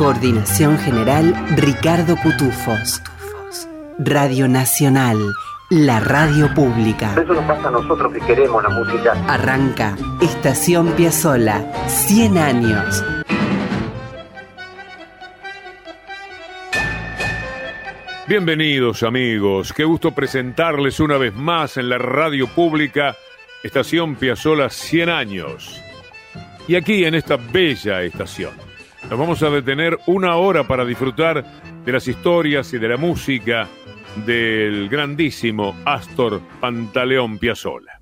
Coordinación 0.00 0.78
General 0.78 1.34
Ricardo 1.58 2.16
Cutufos. 2.16 3.02
Radio 3.98 4.48
Nacional, 4.48 5.18
la 5.68 6.00
radio 6.00 6.54
pública. 6.54 7.12
Eso 7.22 7.34
nos 7.34 7.44
pasa 7.44 7.68
a 7.68 7.70
nosotros 7.70 8.10
que 8.14 8.20
queremos 8.20 8.62
la 8.62 8.70
música. 8.70 9.12
Arranca 9.28 9.94
Estación 10.22 10.92
Piazzola, 10.92 11.70
100 11.86 12.38
años. 12.38 13.04
Bienvenidos 18.26 19.02
amigos, 19.02 19.74
qué 19.74 19.84
gusto 19.84 20.12
presentarles 20.12 20.98
una 20.98 21.18
vez 21.18 21.34
más 21.34 21.76
en 21.76 21.90
la 21.90 21.98
radio 21.98 22.46
pública 22.46 23.16
Estación 23.62 24.16
Piazzola 24.16 24.70
100 24.70 25.10
años. 25.10 25.78
Y 26.66 26.76
aquí 26.76 27.04
en 27.04 27.16
esta 27.16 27.36
bella 27.36 28.00
estación 28.00 28.69
nos 29.08 29.18
vamos 29.18 29.42
a 29.42 29.50
detener 29.50 29.98
una 30.06 30.36
hora 30.36 30.66
para 30.66 30.84
disfrutar 30.84 31.44
de 31.84 31.92
las 31.92 32.06
historias 32.06 32.72
y 32.74 32.78
de 32.78 32.88
la 32.88 32.96
música 32.96 33.68
del 34.26 34.88
grandísimo 34.88 35.74
Astor 35.84 36.40
Pantaleón 36.60 37.38
Piazzolla. 37.38 38.00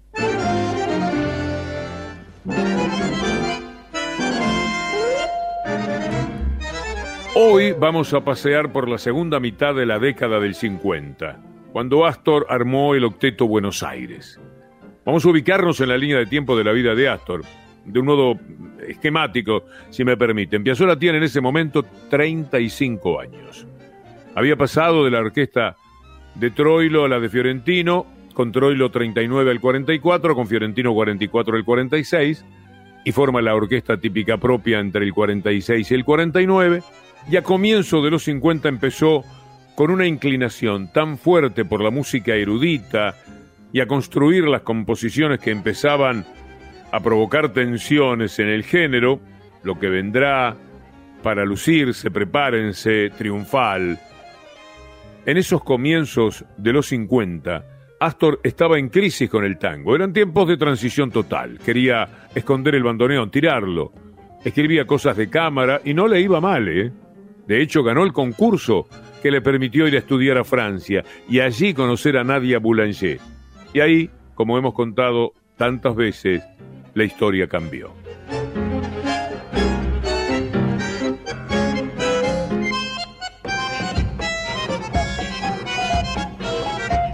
Hoy 7.35 7.73
vamos 7.73 8.13
a 8.15 8.25
pasear 8.25 8.73
por 8.73 8.89
la 8.89 8.99
segunda 8.99 9.39
mitad 9.39 9.75
de 9.75 9.87
la 9.87 10.01
década 10.01 10.41
del 10.41 10.57
50, 10.57 11.41
cuando 11.73 12.05
Astor 12.05 12.47
armó 12.49 12.97
el 12.97 13.05
octeto 13.05 13.47
Buenos 13.47 13.85
Aires. 13.85 14.41
Vamos 15.05 15.25
a 15.25 15.29
ubicarnos 15.29 15.81
en 15.81 15.89
la 15.91 15.97
línea 15.97 16.19
de 16.19 16.27
tiempo 16.27 16.57
de 16.57 16.65
la 16.65 16.73
vida 16.73 16.97
de 16.97 17.09
Astor, 17.09 17.43
de 17.85 18.01
un 18.01 18.07
modo 18.07 18.39
esquemático, 18.87 19.65
si 19.91 20.05
me 20.05 20.17
permiten. 20.17 20.63
Piazzolla 20.63 20.99
tiene 20.99 21.19
en 21.19 21.25
ese 21.25 21.41
momento 21.41 21.85
35 22.11 23.21
años. 23.21 23.67
Había 24.35 24.57
pasado 24.57 25.05
de 25.05 25.11
la 25.11 25.21
orquesta 25.21 25.77
de 26.35 26.51
Troilo 26.51 27.05
a 27.05 27.09
la 27.09 27.19
de 27.19 27.29
Fiorentino, 27.29 28.07
con 28.35 28.53
Troilo 28.53 28.91
39 28.91 29.51
al 29.51 29.61
44, 29.61 30.35
con 30.35 30.47
Fiorentino 30.47 30.95
44 30.95 31.57
al 31.57 31.65
46, 31.65 32.45
y 33.05 33.13
forma 33.13 33.43
la 33.43 33.55
orquesta 33.55 33.97
típica 33.97 34.37
propia 34.37 34.79
entre 34.79 35.05
el 35.05 35.13
46 35.13 35.91
y 35.91 35.95
el 35.95 36.05
49, 36.05 36.83
y 37.31 37.37
a 37.37 37.43
comienzo 37.43 38.03
de 38.03 38.11
los 38.11 38.23
50 38.25 38.69
empezó 38.69 39.25
con 39.75 39.91
una 39.91 40.07
inclinación 40.07 40.93
tan 40.93 41.19
fuerte 41.19 41.65
por 41.65 41.83
la 41.83 41.91
música 41.91 42.35
erudita 42.35 43.15
y 43.73 43.81
a 43.81 43.87
construir 43.87 44.45
las 44.45 44.63
composiciones 44.63 45.41
que 45.41 45.51
empezaban 45.51 46.27
a 46.91 47.01
provocar 47.01 47.53
tensiones 47.53 48.39
en 48.39 48.49
el 48.49 48.65
género, 48.65 49.21
lo 49.63 49.79
que 49.79 49.89
vendrá 49.89 50.57
para 51.23 51.45
lucirse, 51.45 52.11
prepárense, 52.11 53.11
triunfal. 53.11 53.99
En 55.27 55.37
esos 55.37 55.63
comienzos 55.63 56.45
de 56.57 56.73
los 56.73 56.87
50, 56.87 57.65
Astor 58.01 58.41
estaba 58.45 58.79
en 58.79 58.89
crisis 58.89 59.29
con 59.29 59.45
el 59.45 59.59
tango. 59.59 59.95
Eran 59.95 60.13
tiempos 60.13 60.49
de 60.49 60.57
transición 60.57 61.11
total. 61.11 61.59
Quería 61.59 62.29
esconder 62.35 62.75
el 62.77 62.85
bandoneón, 62.85 63.31
tirarlo. 63.31 63.93
Escribía 64.45 64.87
cosas 64.87 65.17
de 65.17 65.29
cámara 65.29 65.81
y 65.85 65.95
no 65.95 66.07
le 66.07 66.21
iba 66.21 66.41
mal, 66.41 66.69
¿eh? 66.69 66.93
De 67.47 67.61
hecho, 67.61 67.83
ganó 67.83 68.05
el 68.05 68.13
concurso 68.13 68.87
que 69.23 69.31
le 69.31 69.41
permitió 69.41 69.89
ir 69.89 69.95
a 69.97 69.99
estudiar 69.99 70.39
a 70.39 70.45
Francia 70.45 71.03
y 71.29 71.41
allí 71.41 71.75
conocer 71.75 72.17
a 72.17 72.25
Nadia 72.25 72.59
Boulanger. 72.59 73.19
Y 73.73 73.81
ahí, 73.81 74.11
como 74.35 74.57
hemos 74.57 74.75
contado 74.75 75.33
tantas 75.57 75.97
veces, 75.97 76.43
la 76.99 77.05
historia 77.05 77.47
cambió. 77.47 77.95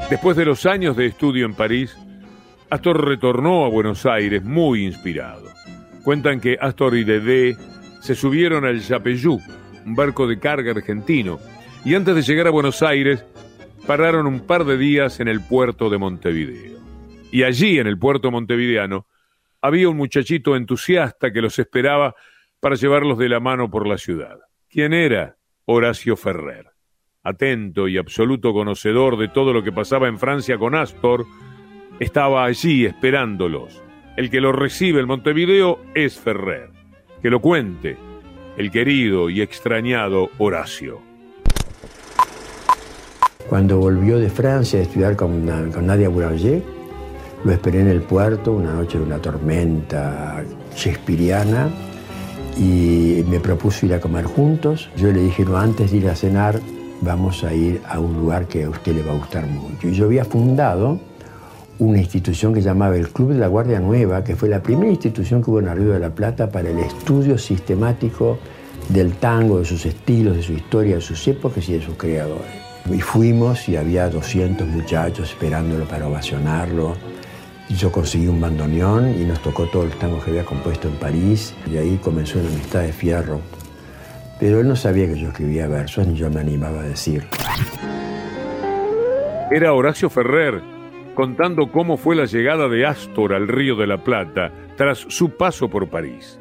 Después 0.09 0.37
de 0.37 0.45
los 0.45 0.65
años 0.65 0.97
de 0.97 1.07
estudio 1.07 1.45
en 1.45 1.55
París, 1.55 1.97
Astor 2.71 3.07
retornó 3.07 3.65
a 3.65 3.69
Buenos 3.69 4.07
Aires 4.07 4.43
muy 4.43 4.85
inspirado. 4.85 5.51
Cuentan 6.03 6.41
que 6.41 6.57
Astor 6.61 6.97
y 6.97 7.05
Dedé 7.05 7.57
se 8.01 8.15
subieron 8.15 8.65
al 8.65 8.81
Yapeyú, 8.81 9.39
un 9.85 9.95
barco 9.95 10.27
de 10.27 10.39
carga 10.39 10.73
argentino, 10.73 11.39
y 11.85 11.95
antes 11.95 12.15
de 12.15 12.23
llegar 12.23 12.47
a 12.47 12.51
Buenos 12.51 12.83
Aires 12.83 13.25
pararon 13.87 14.27
un 14.27 14.41
par 14.41 14.65
de 14.65 14.79
días 14.79 15.21
en 15.21 15.29
el 15.29 15.43
puerto 15.43 15.91
de 15.91 15.99
Montevideo. 15.99 16.79
Y 17.31 17.43
allí, 17.43 17.79
en 17.79 17.87
el 17.87 17.99
puerto 17.99 18.31
montevideano, 18.31 19.07
había 19.65 19.89
un 19.89 19.97
muchachito 19.97 20.57
entusiasta 20.57 21.33
que 21.33 21.41
los 21.41 21.59
esperaba 21.59 22.15
para 22.61 22.77
llevarlos 22.77 23.17
de 23.17 23.31
la 23.31 23.41
mano 23.41 23.71
por 23.71 23.89
la 23.89 23.97
ciudad. 23.97 24.37
¿Quién 24.69 24.93
era? 24.93 25.39
Horacio 25.65 26.17
Ferrer. 26.19 26.67
Atento 27.23 27.89
y 27.89 27.97
absoluto 27.97 28.53
conocedor 28.53 29.17
de 29.17 29.29
todo 29.29 29.55
lo 29.55 29.63
que 29.63 29.73
pasaba 29.73 30.07
en 30.07 30.19
Francia 30.19 30.59
con 30.59 30.75
Astor, 30.75 31.25
estaba 31.99 32.45
allí 32.45 32.85
esperándolos. 32.85 33.83
El 34.19 34.29
que 34.29 34.43
lo 34.43 34.53
recibe 34.53 35.01
en 35.01 35.07
Montevideo 35.07 35.81
es 35.95 36.21
Ferrer. 36.21 36.69
Que 37.23 37.31
lo 37.31 37.41
cuente 37.41 37.97
el 38.59 38.71
querido 38.71 39.31
y 39.31 39.41
extrañado 39.41 40.29
Horacio. 40.37 41.01
Cuando 43.49 43.79
volvió 43.79 44.19
de 44.19 44.29
Francia 44.29 44.81
a 44.81 44.83
estudiar 44.83 45.17
con, 45.17 45.47
con 45.73 45.87
Nadia 45.87 46.11
Boulanger, 46.11 46.74
lo 47.45 47.53
esperé 47.53 47.81
en 47.81 47.89
el 47.89 48.01
puerto 48.01 48.53
una 48.53 48.73
noche 48.73 48.99
de 48.99 49.05
una 49.05 49.19
tormenta 49.19 50.43
shakespeariana 50.75 51.69
y 52.57 53.25
me 53.29 53.39
propuso 53.41 53.87
ir 53.87 53.95
a 53.95 54.01
comer 54.01 54.25
juntos. 54.25 54.89
Yo 54.97 55.13
le 55.13 55.21
dije, 55.21 55.45
no, 55.45 55.57
antes 55.57 55.91
de 55.91 55.99
ir 55.99 56.09
a 56.09 56.17
cenar, 56.17 56.61
vamos 57.01 57.45
a 57.45 57.53
ir 57.53 57.83
a 57.87 58.01
un 58.01 58.15
lugar 58.15 58.47
que 58.47 58.65
a 58.65 58.71
usted 58.71 58.95
le 58.95 59.03
va 59.03 59.13
a 59.13 59.17
gustar 59.17 59.47
mucho. 59.47 59.89
Y 59.89 59.93
yo 59.93 60.07
había 60.07 60.25
fundado 60.25 60.99
una 61.79 61.99
institución 61.99 62.55
que 62.55 62.63
llamaba 62.63 62.97
el 62.97 63.09
Club 63.09 63.33
de 63.33 63.39
la 63.39 63.49
Guardia 63.49 63.81
Nueva, 63.81 64.25
que 64.25 64.37
fue 64.37 64.49
la 64.49 64.63
primera 64.63 64.91
institución 64.91 65.43
que 65.43 65.51
hubo 65.51 65.59
en 65.59 65.75
Río 65.75 65.93
de 65.93 65.99
la 65.99 66.11
Plata 66.11 66.51
para 66.51 66.71
el 66.71 66.79
estudio 66.79 67.37
sistemático 67.37 68.39
del 68.89 69.15
tango, 69.15 69.59
de 69.59 69.65
sus 69.65 69.85
estilos, 69.85 70.37
de 70.37 70.43
su 70.43 70.53
historia, 70.53 70.97
de 70.97 71.01
sus 71.01 71.27
épocas 71.27 71.69
y 71.69 71.75
de 71.75 71.83
sus 71.83 71.97
creadores. 71.97 72.65
Y 72.91 73.01
fuimos 73.01 73.69
y 73.69 73.77
había 73.77 74.09
200 74.09 74.69
muchachos 74.69 75.31
esperándolo 75.31 75.85
para 75.87 76.07
ovacionarlo. 76.07 76.95
Yo 77.71 77.91
conseguí 77.91 78.27
un 78.27 78.41
bandoneón 78.41 79.15
y 79.21 79.25
nos 79.25 79.41
tocó 79.41 79.67
todos 79.67 79.87
los 79.87 79.99
tangos 79.99 80.23
que 80.23 80.31
había 80.31 80.45
compuesto 80.45 80.89
en 80.89 80.95
París 80.97 81.55
y 81.71 81.77
ahí 81.79 81.99
comenzó 82.03 82.39
una 82.39 82.49
amistad 82.49 82.83
de 82.83 82.93
fierro. 82.93 83.41
Pero 84.39 84.61
él 84.61 84.69
no 84.69 84.77
sabía 84.77 85.07
que 85.07 85.19
yo 85.19 85.29
escribía 85.29 85.67
versos 85.67 86.07
ni 86.07 86.15
yo 86.15 86.31
me 86.31 86.41
animaba 86.41 86.81
a 86.81 86.85
decir. 86.85 87.25
Era 89.51 89.73
Horacio 89.73 90.11
Ferrer 90.11 90.63
contando 91.15 91.71
cómo 91.71 91.97
fue 91.97 92.17
la 92.17 92.27
llegada 92.27 92.69
de 92.69 92.85
Astor 92.87 93.33
al 93.33 93.49
Río 93.49 93.77
de 93.77 93.87
la 93.87 93.99
Plata 93.99 94.53
tras 94.77 94.99
su 95.09 95.31
paso 95.37 95.69
por 95.69 95.89
París. 95.89 96.39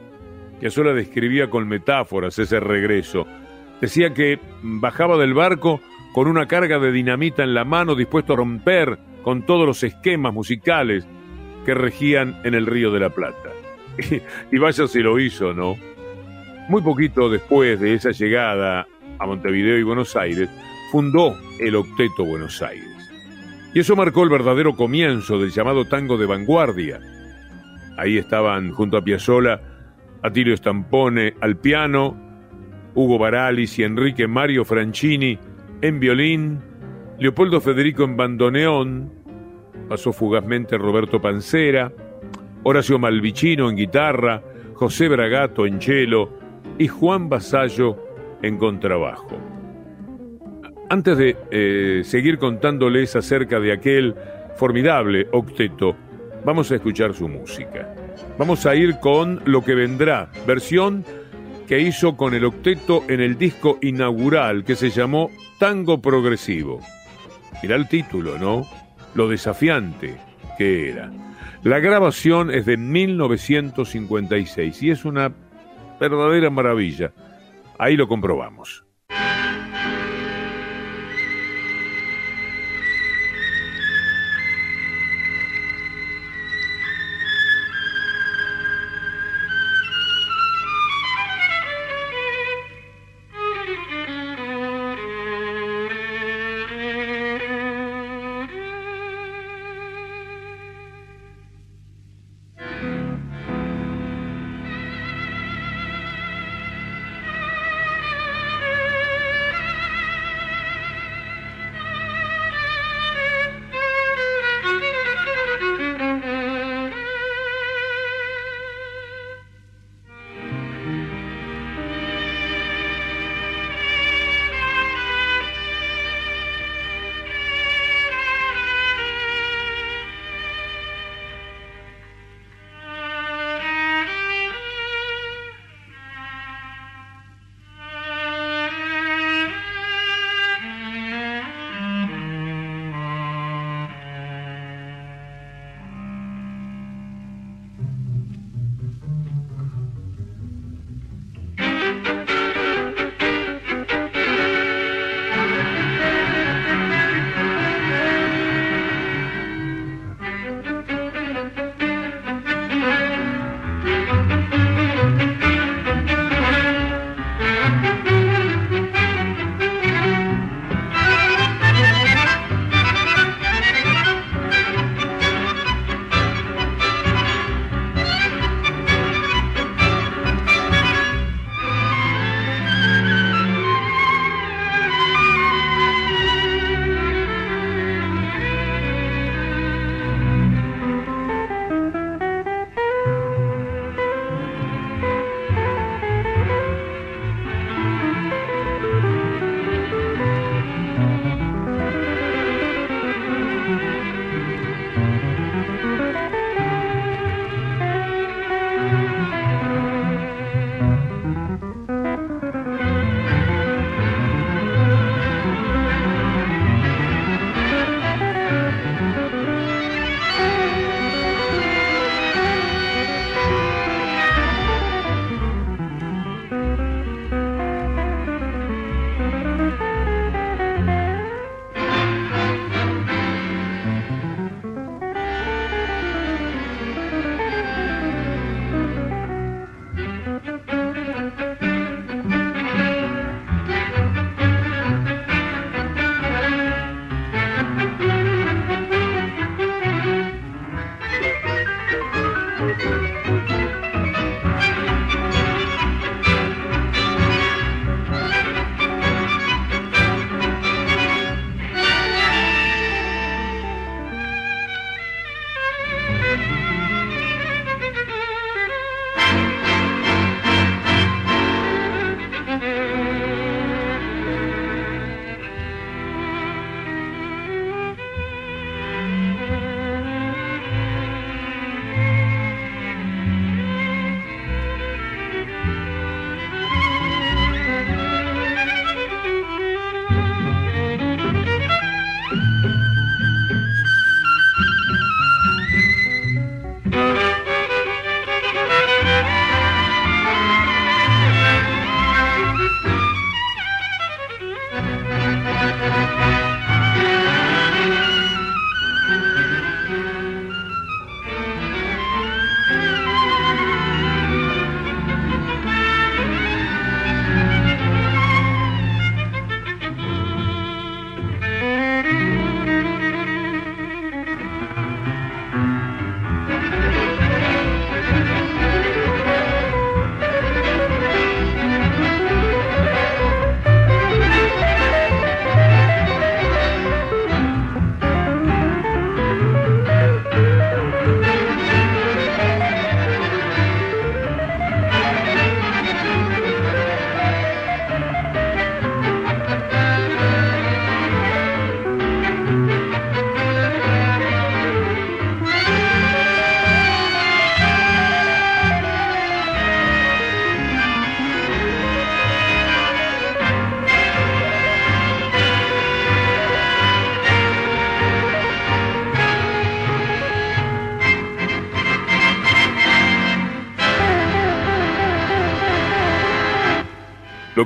Piazzolla 0.60 0.94
describía 0.94 1.50
con 1.50 1.68
metáforas 1.68 2.40
ese 2.40 2.60
regreso. 2.60 3.26
Decía 3.82 4.14
que 4.14 4.40
bajaba 4.62 5.18
del 5.18 5.34
barco 5.34 5.80
con 6.14 6.28
una 6.28 6.48
carga 6.48 6.80
de 6.80 6.92
dinamita 6.92 7.44
en 7.44 7.54
la 7.54 7.66
mano 7.66 7.96
dispuesto 7.96 8.34
a 8.34 8.38
romper 8.38 8.98
con 9.24 9.46
todos 9.46 9.66
los 9.66 9.84
esquemas 9.84 10.34
musicales 10.34 11.08
que 11.66 11.74
regían 11.74 12.40
en 12.44 12.54
el 12.54 12.66
Río 12.66 12.92
de 12.92 13.00
la 13.00 13.10
Plata. 13.10 13.50
Y, 14.52 14.58
vaya 14.58 14.88
si 14.88 15.00
lo 15.00 15.20
hizo, 15.20 15.54
¿no? 15.54 15.76
Muy 16.70 16.82
poquito 16.82 17.30
después 17.30 17.80
de 17.80 17.94
esa 17.94 18.12
llegada 18.12 18.88
a 19.20 19.26
Montevideo 19.26 19.78
y 19.78 19.84
Buenos 19.84 20.16
Aires, 20.16 20.50
fundó 20.92 21.38
el 21.60 21.76
Octeto 21.76 22.26
Buenos 22.26 22.62
Aires. 22.62 22.88
Y 23.74 23.80
eso 23.80 23.96
marcó 23.96 24.24
el 24.24 24.30
verdadero 24.30 24.76
comienzo 24.76 25.40
del 25.40 25.52
llamado 25.52 25.86
tango 25.86 26.18
de 26.18 26.26
vanguardia. 26.26 27.00
Ahí 27.98 28.18
estaban 28.18 28.72
junto 28.72 28.98
a 28.98 29.04
Piazzolla 29.04 29.62
Atilio 30.24 30.56
Stampone 30.56 31.34
al 31.42 31.58
piano, 31.58 32.16
Hugo 32.96 33.20
Baralis 33.20 33.78
y 33.78 33.84
Enrique 33.84 34.28
Mario 34.28 34.64
Franchini 34.64 35.38
en 35.82 36.00
violín, 36.00 36.60
Leopoldo 37.24 37.62
Federico 37.62 38.04
en 38.04 38.18
bandoneón, 38.18 39.10
pasó 39.88 40.12
fugazmente 40.12 40.78
Roberto 40.78 41.22
Pancera, 41.22 41.90
Horacio 42.64 43.00
Malvicino 43.00 43.70
en 43.70 43.78
guitarra, 43.78 44.44
José 44.74 45.08
Bragato 45.08 45.66
en 45.66 45.82
cello 45.82 46.32
y 46.78 46.90
Juan 46.90 47.30
Basallo 47.30 47.98
en 48.42 48.58
contrabajo. 48.58 49.38
Antes 50.90 51.18
de 51.18 51.38
eh, 51.50 52.02
seguir 52.04 52.40
contándoles 52.40 53.16
acerca 53.16 53.58
de 53.62 53.72
aquel 53.72 54.16
formidable 54.58 55.30
octeto, 55.32 55.96
vamos 56.44 56.74
a 56.74 56.76
escuchar 56.76 57.14
su 57.14 57.30
música. 57.30 57.96
Vamos 58.38 58.66
a 58.66 58.76
ir 58.76 59.00
con 59.00 59.42
Lo 59.46 59.64
que 59.64 59.76
vendrá, 59.76 60.30
versión 60.46 61.06
que 61.70 61.80
hizo 61.80 62.18
con 62.18 62.34
el 62.34 62.44
octeto 62.44 63.02
en 63.08 63.22
el 63.22 63.38
disco 63.38 63.78
inaugural 63.82 64.66
que 64.66 64.76
se 64.76 64.90
llamó 64.90 65.30
Tango 65.58 66.02
Progresivo. 66.02 66.82
Mira 67.62 67.76
el 67.76 67.88
título, 67.88 68.38
¿no? 68.38 68.68
Lo 69.16 69.30
desafiante 69.30 70.18
que 70.58 70.90
era. 70.90 71.12
La 71.64 71.80
grabación 71.80 72.52
es 72.52 72.66
de 72.66 72.78
1956 72.78 74.84
y 74.84 74.92
es 74.92 75.06
una 75.06 75.34
verdadera 76.00 76.50
maravilla. 76.50 77.14
Ahí 77.78 77.96
lo 77.96 78.08
comprobamos. 78.08 78.84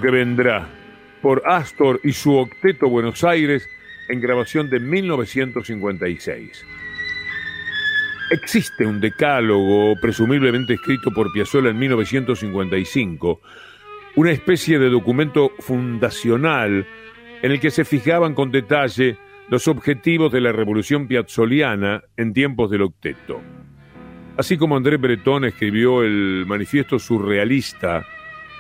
Que 0.08 0.12
vendrá 0.12 0.66
por 1.22 1.44
Astor 1.46 2.00
y 2.02 2.14
su 2.14 2.34
octeto 2.38 2.88
Buenos 2.88 3.26
Aires 3.26 3.68
en 4.08 4.22
grabación 4.22 4.70
de 4.70 4.80
1956. 4.80 6.66
Existe 8.32 8.86
un 8.86 9.02
decálogo, 9.02 9.96
presumiblemente 10.00 10.76
escrito 10.76 11.12
por 11.12 11.34
Piazzolla 11.34 11.72
en 11.72 11.80
1955, 11.80 13.42
una 14.16 14.32
especie 14.32 14.80
de 14.80 14.90
documento 14.90 15.52
fundacional 15.60 16.88
en 17.42 17.52
el 17.52 17.60
que 17.60 17.70
se 17.70 17.84
fijaban 17.84 18.34
con 18.34 18.50
detalle 18.50 19.18
los 19.50 19.68
objetivos 19.68 20.32
de 20.32 20.40
la 20.40 20.54
revolución 20.54 21.10
piazzoliana 21.10 22.02
en 22.16 22.32
tiempos 22.32 22.72
del 22.72 22.84
octeto. 22.84 23.42
Así 24.38 24.56
como 24.58 24.78
André 24.78 24.96
Breton 24.96 25.44
escribió 25.44 26.02
el 26.02 26.46
manifiesto 26.48 26.98
surrealista, 26.98 28.06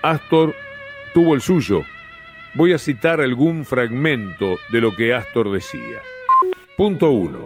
Astor 0.01 0.53
tuvo 1.17 1.33
el 1.33 1.41
suyo. 1.41 1.83
Voy 2.53 2.73
a 2.73 2.77
citar 2.77 3.21
algún 3.21 3.65
fragmento 3.65 4.59
de 4.71 4.79
lo 4.79 4.95
que 4.95 5.15
Astor 5.15 5.51
decía. 5.51 5.99
Punto 6.75 7.09
1. 7.09 7.39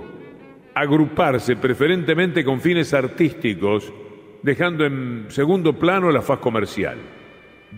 Agruparse 0.75 1.55
preferentemente 1.55 2.43
con 2.43 2.59
fines 2.59 2.93
artísticos, 2.93 3.93
dejando 4.43 4.85
en 4.85 5.27
segundo 5.29 5.71
plano 5.71 6.11
la 6.11 6.21
faz 6.21 6.39
comercial. 6.39 6.97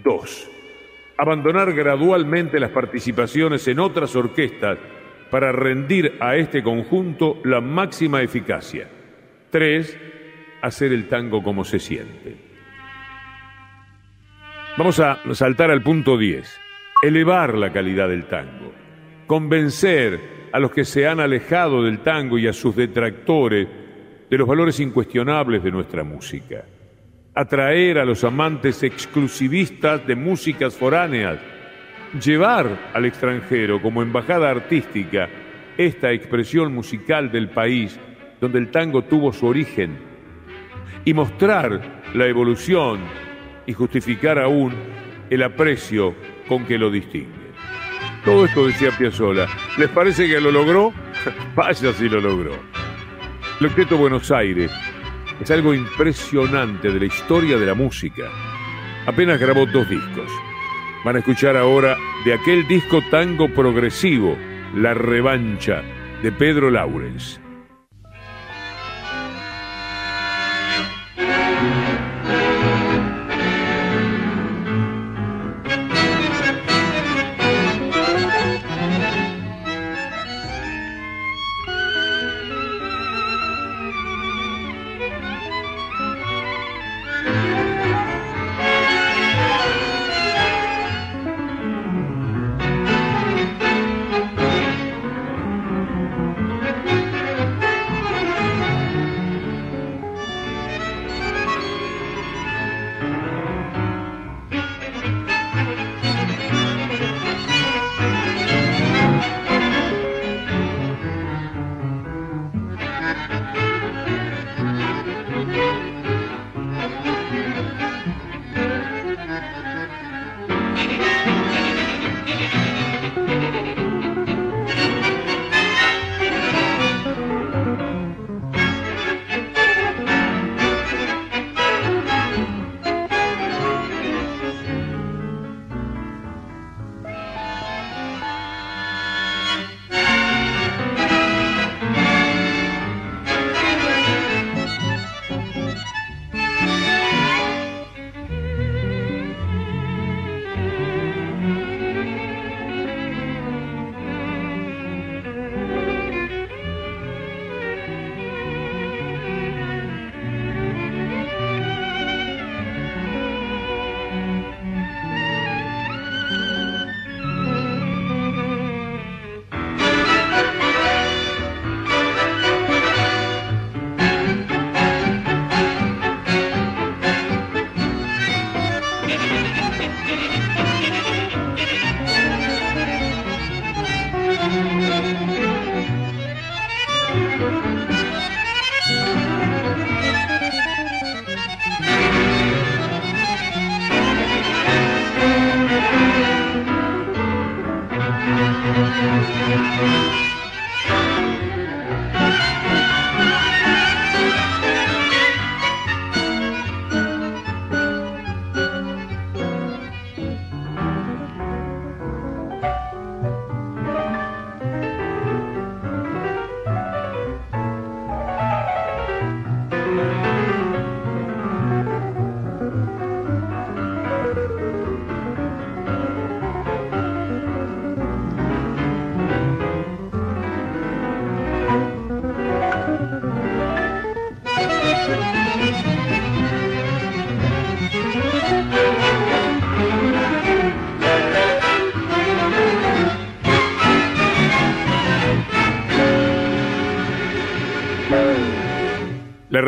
2. 0.03 0.49
Abandonar 1.19 1.71
gradualmente 1.73 2.59
las 2.59 2.71
participaciones 2.71 3.67
en 3.67 3.79
otras 3.79 4.15
orquestas 4.15 4.79
para 5.29 5.51
rendir 5.51 6.17
a 6.19 6.35
este 6.37 6.63
conjunto 6.63 7.39
la 7.43 7.61
máxima 7.61 8.23
eficacia. 8.23 8.87
3. 9.51 9.97
Hacer 10.63 10.91
el 10.91 11.07
tango 11.07 11.43
como 11.43 11.63
se 11.63 11.77
siente. 11.77 12.52
Vamos 14.75 14.99
a 14.99 15.19
saltar 15.35 15.69
al 15.69 15.83
punto 15.83 16.17
10. 16.17 16.59
Elevar 17.03 17.53
la 17.53 17.71
calidad 17.71 18.09
del 18.09 18.25
tango. 18.25 18.73
Convencer 19.27 20.49
a 20.51 20.57
los 20.57 20.71
que 20.71 20.83
se 20.83 21.07
han 21.07 21.19
alejado 21.19 21.83
del 21.83 21.99
tango 21.99 22.39
y 22.39 22.47
a 22.47 22.53
sus 22.53 22.75
detractores 22.75 23.67
de 24.27 24.37
los 24.37 24.47
valores 24.47 24.79
incuestionables 24.79 25.63
de 25.63 25.69
nuestra 25.69 26.03
música. 26.03 26.65
Atraer 27.35 27.99
a 27.99 28.05
los 28.05 28.23
amantes 28.23 28.81
exclusivistas 28.81 30.07
de 30.07 30.15
músicas 30.15 30.75
foráneas 30.75 31.37
llevar 32.19 32.89
al 32.95 33.05
extranjero 33.05 33.79
como 33.79 34.01
embajada 34.01 34.49
artística 34.49 35.29
esta 35.77 36.11
expresión 36.11 36.73
musical 36.73 37.31
del 37.31 37.49
país 37.49 37.99
donde 38.41 38.57
el 38.57 38.71
tango 38.71 39.03
tuvo 39.03 39.33
su 39.33 39.45
origen 39.45 39.99
y 41.05 41.13
mostrar 41.13 42.01
la 42.15 42.25
evolución 42.25 43.01
y 43.65 43.73
justificar 43.73 44.39
aún 44.39 44.73
el 45.29 45.43
aprecio 45.43 46.15
con 46.47 46.65
que 46.65 46.77
lo 46.77 46.89
distingue. 46.91 47.43
Todo 48.25 48.45
esto 48.45 48.67
decía 48.67 48.91
Piazzolla. 48.97 49.47
¿Les 49.77 49.89
parece 49.89 50.27
que 50.27 50.39
lo 50.39 50.51
logró? 50.51 50.93
Vaya 51.55 51.93
si 51.93 52.07
lo 52.07 52.21
logró. 52.21 52.53
El 53.59 53.67
Octeto 53.67 53.97
Buenos 53.97 54.31
Aires 54.31 54.71
es 55.39 55.51
algo 55.51 55.73
impresionante 55.73 56.89
de 56.89 56.99
la 56.99 57.05
historia 57.05 57.57
de 57.57 57.65
la 57.65 57.73
música. 57.73 58.29
Apenas 59.05 59.39
grabó 59.39 59.65
dos 59.65 59.89
discos. 59.89 60.29
Van 61.03 61.17
a 61.17 61.19
escuchar 61.19 61.57
ahora 61.57 61.97
de 62.23 62.33
aquel 62.33 62.65
disco 62.67 63.01
tango 63.11 63.49
progresivo, 63.49 64.37
La 64.73 64.93
Revancha, 64.93 65.81
de 66.21 66.31
Pedro 66.31 66.71
Laurens. 66.71 67.42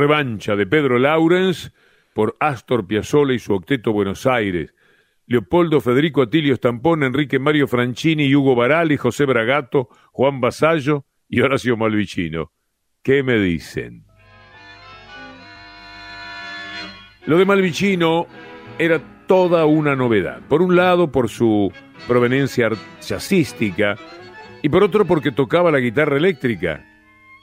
Revancha 0.06 0.56
de 0.56 0.68
Pedro 0.68 1.00
Laurens 1.00 1.74
por 2.14 2.36
Astor 2.40 2.86
Piazzolla 2.86 3.34
y 3.34 3.40
su 3.40 3.56
octeto 3.56 3.92
Buenos 3.92 4.28
Aires, 4.28 4.76
Leopoldo 5.26 5.82
Federico 5.82 6.22
Atilio 6.22 6.54
Estampón, 6.54 7.02
Enrique 7.02 7.40
Mario 7.40 7.68
Franchini, 7.68 8.36
Hugo 8.36 8.54
Barali, 8.54 8.98
José 8.98 9.26
Bragato, 9.26 9.90
Juan 10.12 10.42
Basallo 10.42 11.06
y 11.28 11.42
Horacio 11.42 11.76
Malvicino. 11.76 12.52
¿Qué 13.02 13.24
me 13.24 13.40
dicen? 13.40 14.06
Lo 17.26 17.40
de 17.40 17.46
Malvicino 17.46 18.28
era 18.78 19.02
toda 19.26 19.66
una 19.66 19.96
novedad. 19.96 20.42
Por 20.48 20.62
un 20.62 20.76
lado, 20.76 21.12
por 21.12 21.30
su 21.30 21.74
proveniencia 22.08 22.70
jazzística 23.02 23.96
y 24.62 24.70
por 24.70 24.84
otro, 24.84 25.06
porque 25.06 25.32
tocaba 25.32 25.72
la 25.72 25.80
guitarra 25.80 26.18
eléctrica. 26.18 26.86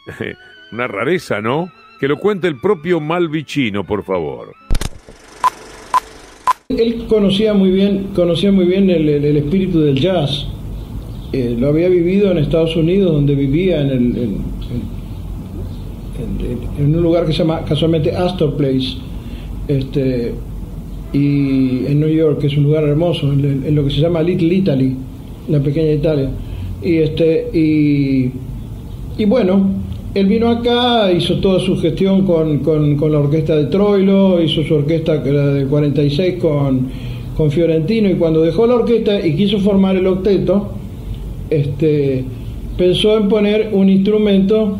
una 0.70 0.86
rareza, 0.86 1.40
¿no? 1.40 1.72
Que 2.02 2.08
lo 2.08 2.18
cuente 2.18 2.48
el 2.48 2.56
propio 2.56 2.98
Malvicino, 2.98 3.86
por 3.86 4.02
favor. 4.02 4.56
Él 6.68 7.04
conocía 7.08 7.54
muy 7.54 7.70
bien, 7.70 8.08
conocía 8.12 8.50
muy 8.50 8.64
bien 8.64 8.90
el, 8.90 9.36
espíritu 9.36 9.78
del 9.78 10.00
jazz. 10.00 10.48
Eh, 11.32 11.54
lo 11.56 11.68
había 11.68 11.88
vivido 11.88 12.32
en 12.32 12.38
Estados 12.38 12.74
Unidos, 12.74 13.12
donde 13.12 13.36
vivía 13.36 13.82
en, 13.82 13.90
el, 13.90 14.16
en, 16.80 16.96
un 16.96 17.02
lugar 17.04 17.24
que 17.24 17.32
se 17.32 17.38
llama 17.38 17.64
casualmente 17.64 18.10
Astor 18.10 18.56
Place, 18.56 18.96
este, 19.68 20.34
y 21.12 21.86
en 21.86 22.00
New 22.00 22.08
York, 22.08 22.40
que 22.40 22.48
es 22.48 22.56
un 22.56 22.64
lugar 22.64 22.82
hermoso, 22.82 23.32
en, 23.32 23.76
lo 23.76 23.84
que 23.84 23.90
se 23.90 24.00
llama 24.00 24.24
Little 24.24 24.52
Italy, 24.52 24.96
la 25.48 25.60
pequeña 25.60 25.92
Italia. 25.92 26.30
Y 26.82 26.96
este, 26.96 27.48
y, 27.56 28.32
y 29.18 29.24
bueno, 29.24 29.82
él 30.14 30.26
vino 30.26 30.50
acá, 30.50 31.10
hizo 31.10 31.38
toda 31.38 31.58
su 31.58 31.78
gestión 31.78 32.26
con, 32.26 32.58
con, 32.58 33.12
la 33.12 33.18
orquesta 33.18 33.56
de 33.56 33.64
Troilo, 33.66 34.42
hizo 34.42 34.62
su 34.62 34.74
orquesta 34.74 35.22
que 35.22 35.30
era 35.30 35.46
de 35.46 35.64
46 35.66 36.34
con, 36.34 36.88
con 37.36 37.50
Fiorentino 37.50 38.10
y 38.10 38.14
cuando 38.14 38.42
dejó 38.42 38.66
la 38.66 38.74
orquesta 38.74 39.24
y 39.26 39.34
quiso 39.34 39.58
formar 39.58 39.96
el 39.96 40.06
octeto, 40.06 40.68
este, 41.48 42.24
pensó 42.76 43.16
en 43.16 43.28
poner 43.28 43.70
un 43.72 43.88
instrumento 43.88 44.76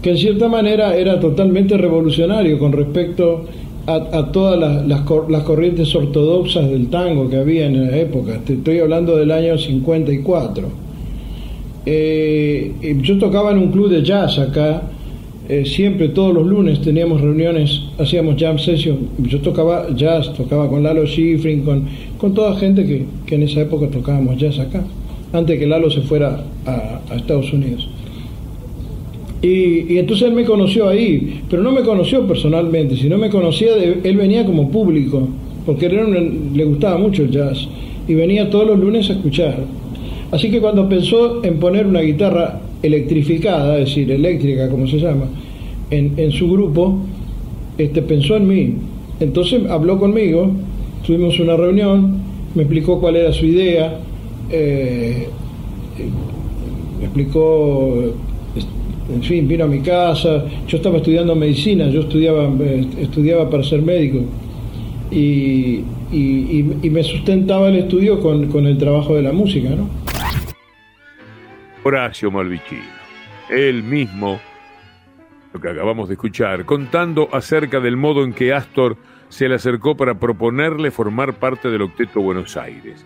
que 0.00 0.10
en 0.10 0.18
cierta 0.18 0.48
manera 0.48 0.96
era 0.96 1.18
totalmente 1.18 1.76
revolucionario 1.76 2.58
con 2.58 2.72
respecto 2.72 3.46
a, 3.84 4.30
todas 4.30 4.60
las, 4.60 4.86
las, 4.86 5.02
las, 5.28 5.42
corrientes 5.42 5.92
ortodoxas 5.92 6.70
del 6.70 6.88
tango 6.88 7.28
que 7.28 7.36
había 7.36 7.66
en 7.66 7.84
la 7.84 7.96
época. 7.96 8.40
Estoy 8.46 8.78
hablando 8.78 9.16
del 9.16 9.32
año 9.32 9.58
54 9.58 10.81
eh, 11.84 12.96
yo 13.02 13.18
tocaba 13.18 13.50
en 13.50 13.58
un 13.58 13.72
club 13.72 13.88
de 13.88 14.02
jazz 14.02 14.38
acá, 14.38 14.82
eh, 15.48 15.64
siempre 15.66 16.08
todos 16.10 16.32
los 16.32 16.46
lunes 16.46 16.80
teníamos 16.80 17.20
reuniones, 17.20 17.82
hacíamos 17.98 18.36
jam 18.40 18.58
session, 18.58 19.08
yo 19.18 19.40
tocaba 19.40 19.88
jazz, 19.94 20.32
tocaba 20.34 20.68
con 20.68 20.84
Lalo 20.84 21.04
Schifrin, 21.04 21.62
con, 21.62 21.84
con 22.16 22.32
toda 22.32 22.56
gente 22.56 22.86
que, 22.86 23.04
que 23.26 23.34
en 23.34 23.42
esa 23.42 23.62
época 23.62 23.88
tocábamos 23.88 24.36
jazz 24.38 24.60
acá, 24.60 24.84
antes 25.32 25.58
que 25.58 25.66
Lalo 25.66 25.90
se 25.90 26.02
fuera 26.02 26.44
a, 26.64 27.00
Estados 27.16 27.52
Unidos. 27.52 27.88
Y, 29.42 29.92
y, 29.92 29.98
entonces 29.98 30.28
él 30.28 30.34
me 30.34 30.44
conoció 30.44 30.88
ahí, 30.88 31.42
pero 31.50 31.64
no 31.64 31.72
me 31.72 31.82
conoció 31.82 32.24
personalmente, 32.28 32.96
sino 32.96 33.18
me 33.18 33.28
conocía, 33.28 33.74
de, 33.74 33.98
él 34.04 34.16
venía 34.16 34.46
como 34.46 34.70
público, 34.70 35.28
porque 35.66 35.88
le 35.88 36.64
gustaba 36.64 36.98
mucho 36.98 37.24
el 37.24 37.32
jazz, 37.32 37.66
y 38.06 38.14
venía 38.14 38.48
todos 38.48 38.68
los 38.68 38.78
lunes 38.78 39.10
a 39.10 39.14
escuchar. 39.14 39.81
Así 40.32 40.50
que 40.50 40.60
cuando 40.60 40.88
pensó 40.88 41.44
en 41.44 41.58
poner 41.58 41.86
una 41.86 42.00
guitarra 42.00 42.58
electrificada, 42.82 43.78
es 43.78 43.90
decir, 43.90 44.10
eléctrica 44.10 44.68
como 44.70 44.86
se 44.86 44.98
llama, 44.98 45.26
en, 45.90 46.32
su 46.32 46.50
grupo, 46.50 47.00
este, 47.76 48.00
pensó 48.00 48.36
en 48.38 48.48
mí. 48.48 48.74
Entonces 49.20 49.60
habló 49.68 49.98
conmigo, 49.98 50.50
tuvimos 51.06 51.38
una 51.38 51.54
reunión, 51.54 52.16
me 52.54 52.62
explicó 52.62 52.98
cuál 52.98 53.16
era 53.16 53.30
su 53.30 53.44
idea, 53.44 53.98
eh, 54.50 55.28
me 56.98 57.04
explicó, 57.04 58.14
en 59.14 59.22
fin, 59.22 59.46
vino 59.46 59.64
a 59.64 59.68
mi 59.68 59.80
casa, 59.80 60.46
yo 60.66 60.78
estaba 60.78 60.96
estudiando 60.96 61.36
medicina, 61.36 61.90
yo 61.90 62.00
estudiaba, 62.00 62.50
estudiaba 62.98 63.50
para 63.50 63.62
ser 63.64 63.82
médico 63.82 64.20
y, 65.10 65.80
me 66.90 67.02
sustentaba 67.02 67.68
el 67.68 67.76
estudio 67.76 68.20
con, 68.20 68.46
con 68.46 68.66
el 68.66 68.78
trabajo 68.78 69.14
de 69.14 69.22
la 69.22 69.32
música, 69.32 69.70
¿no? 69.70 70.02
Horacio 71.84 72.30
Malvicino, 72.30 72.82
él 73.48 73.82
mismo, 73.82 74.40
lo 75.52 75.60
que 75.60 75.68
acabamos 75.68 76.08
de 76.08 76.14
escuchar, 76.14 76.64
contando 76.64 77.28
acerca 77.32 77.80
del 77.80 77.96
modo 77.96 78.24
en 78.24 78.32
que 78.32 78.52
Astor 78.52 78.96
se 79.28 79.48
le 79.48 79.56
acercó 79.56 79.96
para 79.96 80.14
proponerle 80.14 80.90
formar 80.90 81.34
parte 81.34 81.70
del 81.70 81.82
Octeto 81.82 82.20
Buenos 82.20 82.56
Aires. 82.56 83.04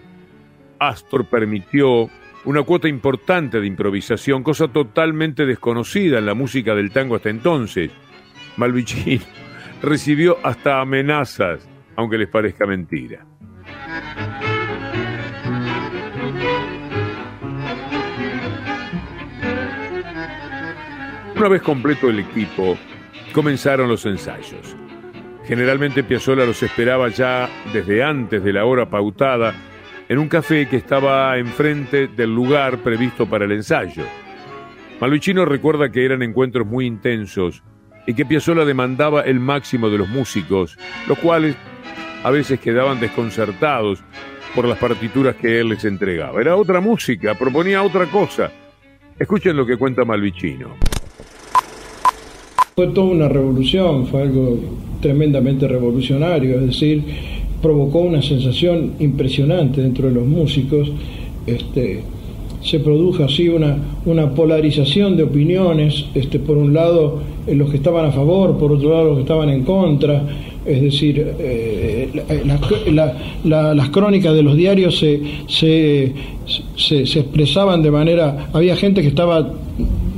Astor 0.78 1.24
permitió 1.24 2.10
una 2.44 2.62
cuota 2.62 2.88
importante 2.88 3.60
de 3.60 3.66
improvisación, 3.66 4.42
cosa 4.42 4.68
totalmente 4.68 5.46
desconocida 5.46 6.18
en 6.18 6.26
la 6.26 6.34
música 6.34 6.74
del 6.74 6.90
tango 6.90 7.16
hasta 7.16 7.30
entonces. 7.30 7.90
Malvicino 8.56 9.24
recibió 9.82 10.38
hasta 10.42 10.80
amenazas, 10.80 11.68
aunque 11.96 12.18
les 12.18 12.28
parezca 12.28 12.66
mentira. 12.66 13.24
Una 21.36 21.48
vez 21.48 21.60
completo 21.60 22.08
el 22.08 22.20
equipo, 22.20 22.78
comenzaron 23.32 23.90
los 23.90 24.06
ensayos. 24.06 24.74
Generalmente 25.44 26.02
Piazzolla 26.02 26.46
los 26.46 26.62
esperaba 26.62 27.10
ya 27.10 27.46
desde 27.74 28.02
antes 28.02 28.42
de 28.42 28.54
la 28.54 28.64
hora 28.64 28.88
pautada 28.88 29.54
en 30.08 30.16
un 30.18 30.28
café 30.28 30.66
que 30.66 30.76
estaba 30.76 31.36
enfrente 31.36 32.08
del 32.08 32.34
lugar 32.34 32.78
previsto 32.78 33.26
para 33.26 33.44
el 33.44 33.52
ensayo. 33.52 34.04
Malvicino 34.98 35.44
recuerda 35.44 35.92
que 35.92 36.06
eran 36.06 36.22
encuentros 36.22 36.66
muy 36.66 36.86
intensos 36.86 37.62
y 38.06 38.14
que 38.14 38.24
Piazzolla 38.24 38.64
demandaba 38.64 39.20
el 39.20 39.38
máximo 39.38 39.90
de 39.90 39.98
los 39.98 40.08
músicos, 40.08 40.78
los 41.06 41.18
cuales 41.18 41.54
a 42.24 42.30
veces 42.30 42.58
quedaban 42.60 42.98
desconcertados 42.98 44.02
por 44.54 44.64
las 44.64 44.78
partituras 44.78 45.36
que 45.36 45.60
él 45.60 45.68
les 45.68 45.84
entregaba. 45.84 46.40
Era 46.40 46.56
otra 46.56 46.80
música, 46.80 47.34
proponía 47.34 47.82
otra 47.82 48.06
cosa. 48.06 48.50
Escuchen 49.18 49.54
lo 49.54 49.66
que 49.66 49.76
cuenta 49.76 50.06
Malvicino. 50.06 50.95
Fue 52.78 52.88
toda 52.88 53.06
una 53.06 53.26
revolución, 53.26 54.06
fue 54.06 54.20
algo 54.20 54.58
tremendamente 55.00 55.66
revolucionario, 55.66 56.56
es 56.56 56.66
decir, 56.66 57.02
provocó 57.62 58.00
una 58.00 58.20
sensación 58.20 58.96
impresionante 58.98 59.80
dentro 59.80 60.08
de 60.08 60.12
los 60.12 60.26
músicos. 60.26 60.92
Este, 61.46 62.02
se 62.62 62.78
produjo 62.80 63.24
así 63.24 63.48
una, 63.48 63.78
polarización 64.34 65.16
de 65.16 65.22
opiniones, 65.22 66.04
este, 66.14 66.38
por 66.38 66.58
un 66.58 66.74
lado 66.74 67.20
los 67.46 67.70
que 67.70 67.78
estaban 67.78 68.04
a 68.04 68.12
favor, 68.12 68.58
por 68.58 68.72
otro 68.72 68.90
lado 68.90 69.04
los 69.06 69.14
que 69.14 69.22
estaban 69.22 69.48
en 69.48 69.64
contra, 69.64 70.26
es 70.66 70.82
decir, 70.82 71.34
eh, 71.38 72.10
las 72.92 73.88
crónicas 73.88 74.34
de 74.34 74.42
los 74.42 74.54
diarios 74.54 74.98
se, 74.98 75.22
se, 75.48 76.12
expresaban 77.20 77.82
de 77.82 77.90
manera, 77.90 78.50
había 78.52 78.76
gente 78.76 79.00
que 79.00 79.08
estaba 79.08 79.50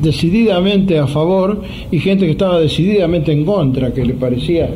decididamente 0.01 0.99
a 0.99 1.07
favor 1.07 1.63
y 1.91 1.99
gente 1.99 2.27
que 2.27 2.33
estaba 2.33 2.61
decididamente 2.61 3.33
en 3.33 3.45
contra, 3.45 3.93
que 3.93 4.05
le 4.05 4.15
parecía, 4.15 4.69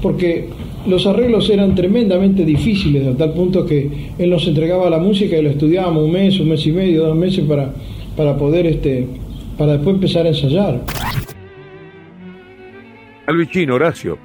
porque 0.00 0.48
los 0.86 1.06
arreglos 1.06 1.48
eran 1.50 1.74
tremendamente 1.74 2.44
difíciles, 2.44 3.06
a 3.06 3.16
tal 3.16 3.32
punto 3.32 3.64
que 3.64 3.88
él 4.18 4.30
nos 4.30 4.46
entregaba 4.46 4.90
la 4.90 4.98
música 4.98 5.36
y 5.36 5.42
la 5.42 5.50
estudiábamos 5.50 6.04
un 6.04 6.12
mes, 6.12 6.40
un 6.40 6.48
mes 6.48 6.66
y 6.66 6.72
medio, 6.72 7.06
dos 7.06 7.16
meses 7.16 7.44
para, 7.44 7.72
para 8.16 8.36
poder, 8.36 8.66
este, 8.66 9.06
para 9.56 9.72
después 9.72 9.94
empezar 9.94 10.26
a 10.26 10.30
ensayar. 10.30 10.80
Alvicino 13.26 13.76
Horacio, 13.76 14.18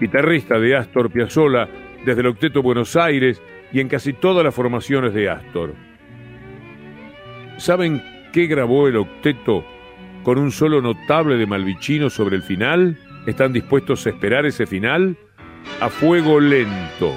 guitarrista 0.00 0.58
de 0.58 0.76
Astor 0.76 1.10
Piazzolla 1.10 1.68
desde 2.06 2.20
el 2.20 2.28
Octeto 2.28 2.62
Buenos 2.62 2.96
Aires 2.96 3.40
y 3.72 3.80
en 3.80 3.88
casi 3.88 4.12
todas 4.12 4.44
las 4.44 4.54
formaciones 4.54 5.12
de 5.12 5.28
Astor. 5.28 5.74
¿Saben 7.56 8.00
qué 8.32 8.46
grabó 8.46 8.88
el 8.88 8.96
octeto 8.96 9.64
con 10.22 10.38
un 10.38 10.52
solo 10.52 10.80
notable 10.80 11.36
de 11.36 11.46
Malvicino 11.46 12.10
sobre 12.10 12.36
el 12.36 12.42
final? 12.42 12.98
¿Están 13.26 13.52
dispuestos 13.52 14.06
a 14.06 14.10
esperar 14.10 14.46
ese 14.46 14.66
final? 14.66 15.16
A 15.80 15.88
fuego 15.88 16.40
lento 16.40 17.12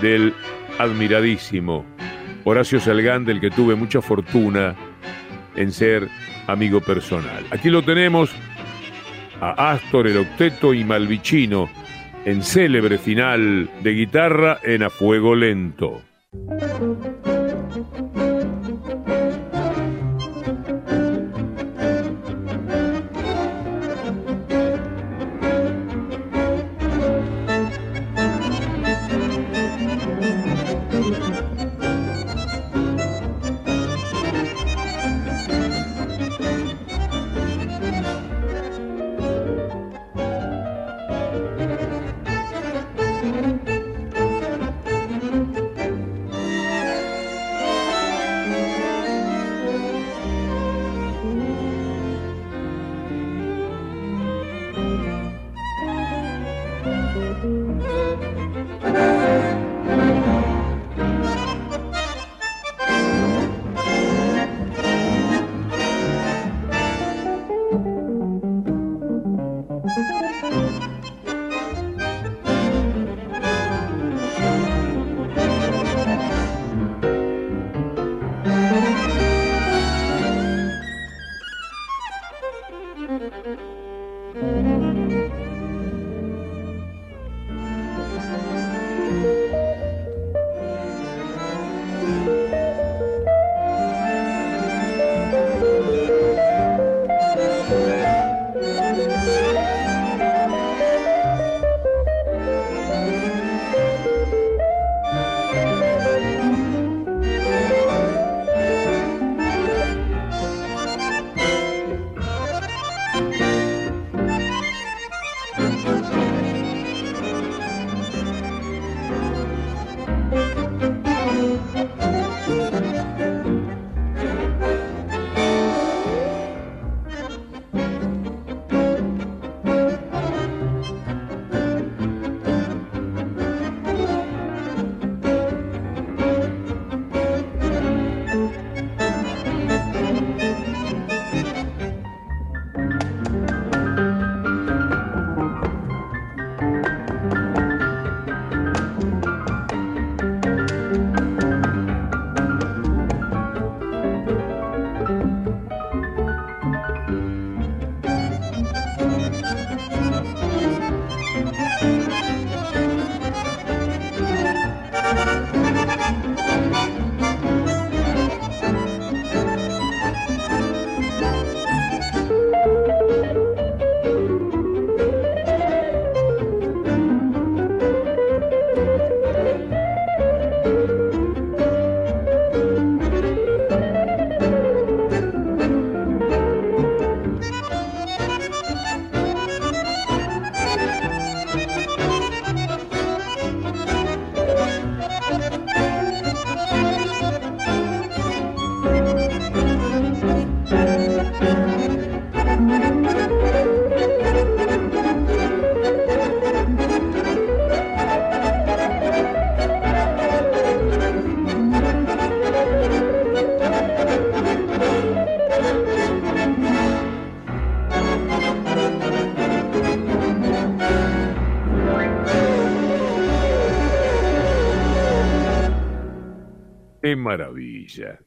del 0.00 0.32
admiradísimo 0.78 1.84
Horacio 2.44 2.78
Salgán, 2.80 3.24
del 3.24 3.40
que 3.40 3.50
tuve 3.50 3.74
mucha 3.74 4.02
fortuna 4.02 4.74
en 5.56 5.72
ser 5.72 6.08
amigo 6.46 6.80
personal. 6.80 7.44
Aquí 7.50 7.70
lo 7.70 7.82
tenemos 7.82 8.30
a 9.40 9.72
Astor, 9.72 10.06
el 10.06 10.18
octeto 10.18 10.74
y 10.74 10.84
Malvicino 10.84 11.68
en 12.24 12.42
célebre 12.42 12.98
final 12.98 13.70
de 13.82 13.90
guitarra 13.92 14.58
en 14.62 14.82
A 14.82 14.90
Fuego 14.90 15.34
Lento. 15.34 16.02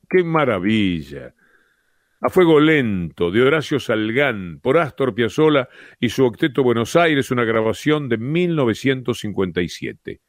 Qué 0.10 0.24
maravilla. 0.24 1.36
A 2.20 2.30
Fuego 2.30 2.60
Lento, 2.60 3.30
de 3.30 3.44
Horacio 3.44 3.80
Salgán, 3.80 4.60
por 4.62 4.80
Astor 4.80 5.14
Piazzolla 5.14 5.70
y 6.00 6.10
su 6.10 6.26
octeto 6.26 6.64
Buenos 6.64 6.96
Aires, 6.96 7.30
una 7.30 7.44
grabación 7.44 8.10
de 8.10 8.18
1957. 8.18 10.20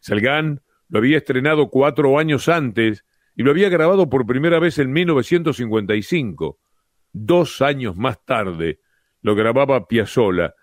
Salgán 0.00 0.60
lo 0.90 0.98
había 0.98 1.18
estrenado 1.18 1.70
cuatro 1.70 2.18
años 2.18 2.48
antes 2.48 3.04
y 3.34 3.42
lo 3.42 3.52
había 3.52 3.70
grabado 3.70 4.10
por 4.10 4.26
primera 4.26 4.58
vez 4.58 4.78
en 4.78 4.92
1955. 4.92 6.58
Dos 7.12 7.62
años 7.62 7.96
más 7.96 8.22
tarde 8.24 8.80
lo 9.22 9.34
grababa 9.34 9.86
Piazzolla, 9.86 10.54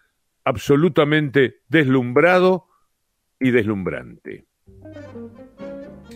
absolutamente 0.43 1.61
deslumbrado 1.67 2.67
y 3.39 3.51
deslumbrante. 3.51 4.45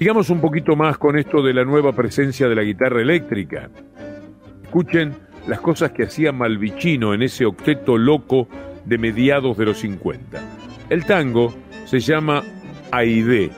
Sigamos 0.02 0.32
un 0.32 0.42
poquito 0.42 0.76
más 0.76 0.98
con 0.98 1.16
esto 1.16 1.44
de 1.44 1.54
la 1.54 1.64
nueva 1.64 1.94
presencia 1.94 2.50
de 2.50 2.56
la 2.56 2.64
guitarra 2.64 3.04
eléctrica. 3.04 3.70
Escuchen 4.64 5.14
las 5.46 5.62
cosas 5.62 5.92
que 5.92 6.06
hacía 6.06 6.32
Malvicino 6.32 7.14
en 7.14 7.22
ese 7.22 7.46
octeto 7.46 8.00
loco 8.00 8.48
de 8.84 8.98
mediados 8.98 9.56
de 9.60 9.66
los 9.66 9.78
50. 9.78 10.42
El 10.90 11.06
tango 11.06 11.54
se 11.86 12.00
llama 12.00 12.42
Aide, 12.90 13.52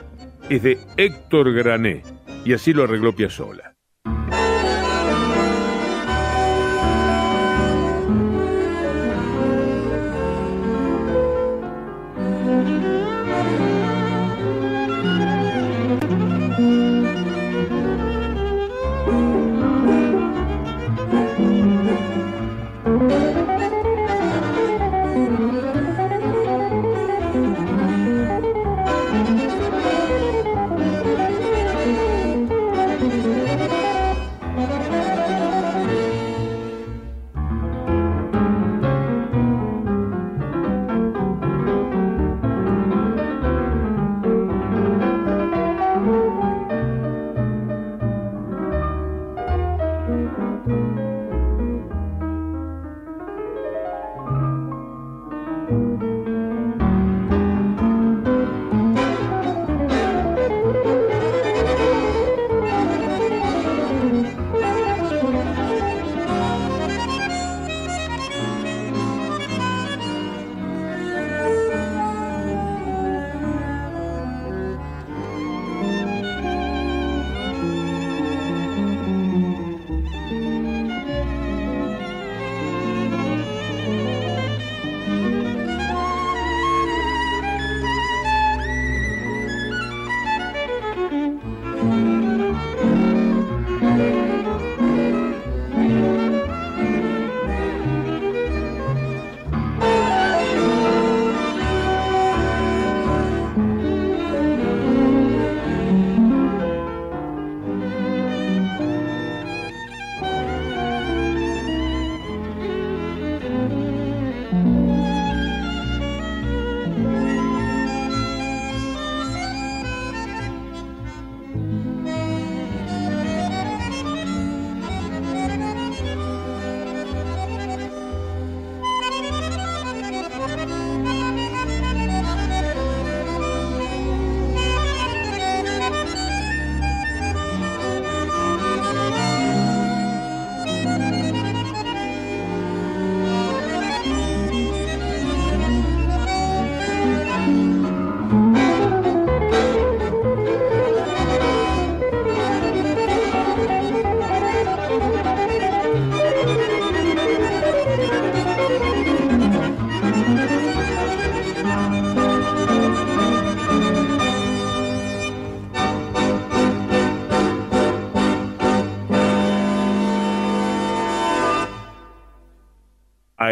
es 0.50 0.62
de 0.62 0.78
Héctor 0.98 1.50
Grané 1.54 2.02
y 2.44 2.52
así 2.52 2.74
lo 2.74 2.84
arregló 2.84 3.16
Piazzolla. 3.16 3.73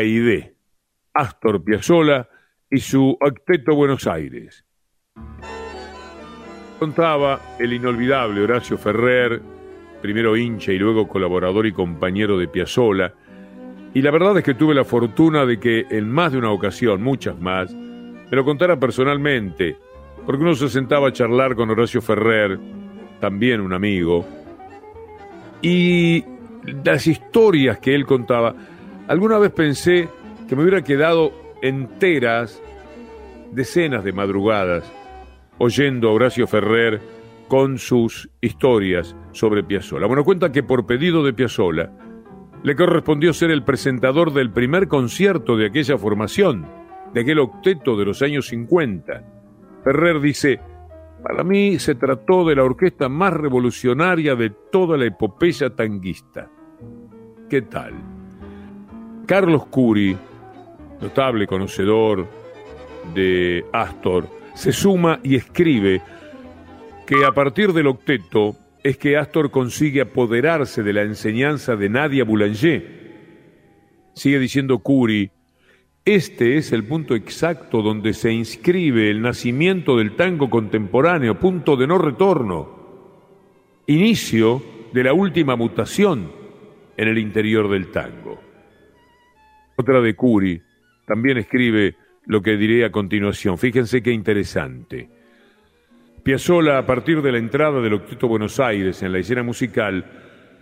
Aide, 0.03 0.57
Astor 1.15 1.63
Piazzolla 1.63 2.29
y 2.69 2.81
su 2.81 3.17
Octeto 3.21 3.77
Buenos 3.77 4.09
Aires. 4.09 4.65
Contaba 6.81 7.41
el 7.61 7.73
inolvidable 7.73 8.41
Horacio 8.41 8.77
Ferrer, 8.77 9.41
primero 10.01 10.37
hincha 10.37 10.73
y 10.73 10.79
luego 10.79 11.07
colaborador 11.07 11.67
y 11.67 11.73
compañero 11.73 12.37
de 12.37 12.49
Piazzolla, 12.49 13.15
y 13.95 14.03
la 14.03 14.11
verdad 14.11 14.39
es 14.39 14.45
que 14.45 14.55
tuve 14.55 14.75
la 14.75 14.85
fortuna 14.85 15.47
de 15.47 15.61
que 15.61 15.87
en 15.91 16.11
más 16.11 16.33
de 16.33 16.39
una 16.39 16.51
ocasión, 16.51 17.01
muchas 17.01 17.39
más, 17.39 17.73
me 17.73 18.37
lo 18.37 18.45
contara 18.45 18.81
personalmente, 18.81 19.77
porque 20.27 20.43
uno 20.43 20.55
se 20.57 20.69
sentaba 20.69 21.09
a 21.09 21.13
charlar 21.13 21.55
con 21.55 21.71
Horacio 21.71 22.03
Ferrer, 22.03 22.59
también 23.21 23.61
un 23.61 23.73
amigo, 23.73 24.27
y 25.61 26.25
las 26.85 27.07
historias 27.07 27.79
que 27.79 27.95
él 27.95 28.05
contaba 28.05 28.57
Alguna 29.09 29.39
vez 29.39 29.51
pensé 29.53 30.09
que 30.49 30.57
me 30.57 30.63
hubiera 30.63 30.83
quedado 30.83 31.33
enteras, 31.61 32.63
decenas 33.51 34.05
de 34.05 34.13
madrugadas, 34.13 34.91
oyendo 35.59 36.09
a 36.09 36.13
Horacio 36.13 36.47
Ferrer 36.47 37.01
con 37.49 37.79
sus 37.79 38.31
historias 38.41 39.17
sobre 39.33 39.63
Piazzolla. 39.63 40.07
Bueno, 40.07 40.25
cuenta 40.25 40.53
que 40.53 40.63
por 40.63 40.87
pedido 40.87 41.23
de 41.25 41.33
Piazzolla 41.33 41.91
le 42.63 42.77
correspondió 42.77 43.33
ser 43.33 43.51
el 43.51 43.65
presentador 43.65 44.33
del 44.33 44.53
primer 44.53 44.89
concierto 44.89 45.57
de 45.57 45.67
aquella 45.67 45.99
formación, 45.99 46.67
de 47.13 47.21
aquel 47.21 47.41
octeto 47.41 47.97
de 47.97 48.05
los 48.05 48.23
años 48.23 48.47
50. 48.47 49.23
Ferrer 49.85 50.21
dice, 50.21 50.61
para 51.23 51.45
mí 51.45 51.79
se 51.79 51.97
trató 51.97 52.45
de 52.45 52.57
la 52.57 52.65
orquesta 52.65 53.09
más 53.09 53.33
revolucionaria 53.33 54.37
de 54.37 54.51
toda 54.71 54.97
la 54.97 55.07
epopeya 55.07 55.71
tanguista. 55.71 56.49
¿Qué 57.51 57.63
tal? 57.63 58.12
Carlos 59.33 59.65
Curi, 59.65 60.15
notable 61.01 61.47
conocedor 61.47 62.29
de 63.15 63.65
Astor, 63.73 64.29
se 64.53 64.73
suma 64.73 65.21
y 65.23 65.37
escribe 65.37 66.03
que 67.07 67.25
a 67.25 67.33
partir 67.33 67.73
del 67.73 67.87
octeto 67.87 68.55
es 68.83 68.99
que 68.99 69.17
Astor 69.17 69.51
consigue 69.51 70.03
apoderarse 70.03 70.83
de 70.83 70.93
la 70.93 71.01
enseñanza 71.01 71.77
de 71.77 71.89
Nadia 71.89 72.25
Boulanger. 72.25 74.11
Sigue 74.13 74.39
diciendo 74.39 74.81
Curi, 74.81 75.31
este 76.05 76.59
es 76.59 76.71
el 76.73 76.85
punto 76.85 77.15
exacto 77.15 77.81
donde 77.81 78.13
se 78.13 78.31
inscribe 78.31 79.09
el 79.09 79.23
nacimiento 79.23 79.97
del 79.97 80.15
tango 80.15 80.51
contemporáneo, 80.51 81.41
punto 81.41 81.75
de 81.77 81.87
no 81.87 81.97
retorno. 81.97 82.69
inicio 83.87 84.63
de 84.93 85.05
la 85.05 85.15
última 85.15 85.57
mutación 85.57 86.31
en 86.99 87.09
el 87.09 87.17
interior 87.17 87.71
del 87.71 87.91
tango. 87.91 88.52
Otra 89.77 90.01
de 90.01 90.15
Curi 90.15 90.61
también 91.07 91.39
escribe 91.39 91.97
lo 92.27 92.41
que 92.43 92.57
diré 92.57 92.85
a 92.85 92.93
continuación. 92.93 93.59
Fíjense 93.59 94.03
qué 94.03 94.13
interesante. 94.13 95.09
Piazzolla, 96.23 96.79
a 96.79 96.87
partir 96.87 97.21
de 97.21 97.33
la 97.33 97.39
entrada 97.39 97.81
del 97.81 97.95
Octeto 97.95 98.29
Buenos 98.29 98.61
Aires 98.61 99.03
en 99.03 99.13
la 99.13 99.19
escena 99.19 99.43
musical, 99.43 100.05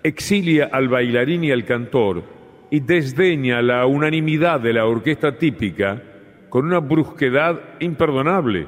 exilia 0.03 0.71
al 0.73 0.89
bailarín 0.89 1.45
y 1.45 1.51
al 1.51 1.65
cantor 1.67 2.23
y 2.71 2.81
desdeña 2.81 3.61
la 3.61 3.85
unanimidad 3.85 4.61
de 4.61 4.73
la 4.73 4.87
orquesta 4.87 5.37
típica 5.37 6.03
con 6.49 6.65
una 6.67 6.79
brusquedad 6.79 7.61
imperdonable. 7.81 8.67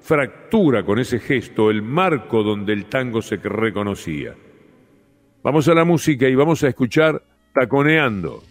Fractura 0.00 0.84
con 0.84 0.98
ese 0.98 1.18
gesto 1.18 1.70
el 1.70 1.82
marco 1.82 2.42
donde 2.42 2.72
el 2.72 2.86
tango 2.86 3.22
se 3.22 3.36
reconocía. 3.36 4.34
Vamos 5.42 5.68
a 5.68 5.74
la 5.74 5.84
música 5.84 6.28
y 6.28 6.34
vamos 6.34 6.62
a 6.62 6.68
escuchar 6.68 7.22
Taconeando. 7.54 8.42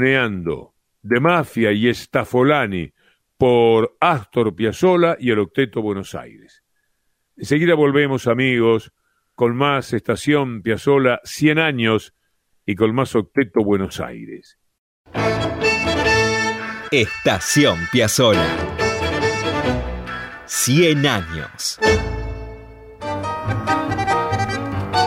De 0.00 1.20
Mafia 1.20 1.72
y 1.72 1.92
Stafolani 1.92 2.92
por 3.36 3.96
Astor 4.00 4.54
Piazzolla 4.54 5.16
y 5.18 5.30
el 5.30 5.38
Octeto 5.38 5.82
Buenos 5.82 6.14
Aires. 6.14 6.62
Enseguida 7.36 7.74
volvemos, 7.74 8.26
amigos, 8.26 8.92
con 9.34 9.56
más 9.56 9.92
Estación 9.92 10.62
Piazzolla 10.62 11.20
100 11.24 11.58
años 11.58 12.14
y 12.64 12.74
con 12.74 12.94
más 12.94 13.14
Octeto 13.14 13.62
Buenos 13.62 14.00
Aires. 14.00 14.58
Estación 16.90 17.78
Piazzolla 17.92 18.46
100 20.46 21.06
años. 21.06 21.78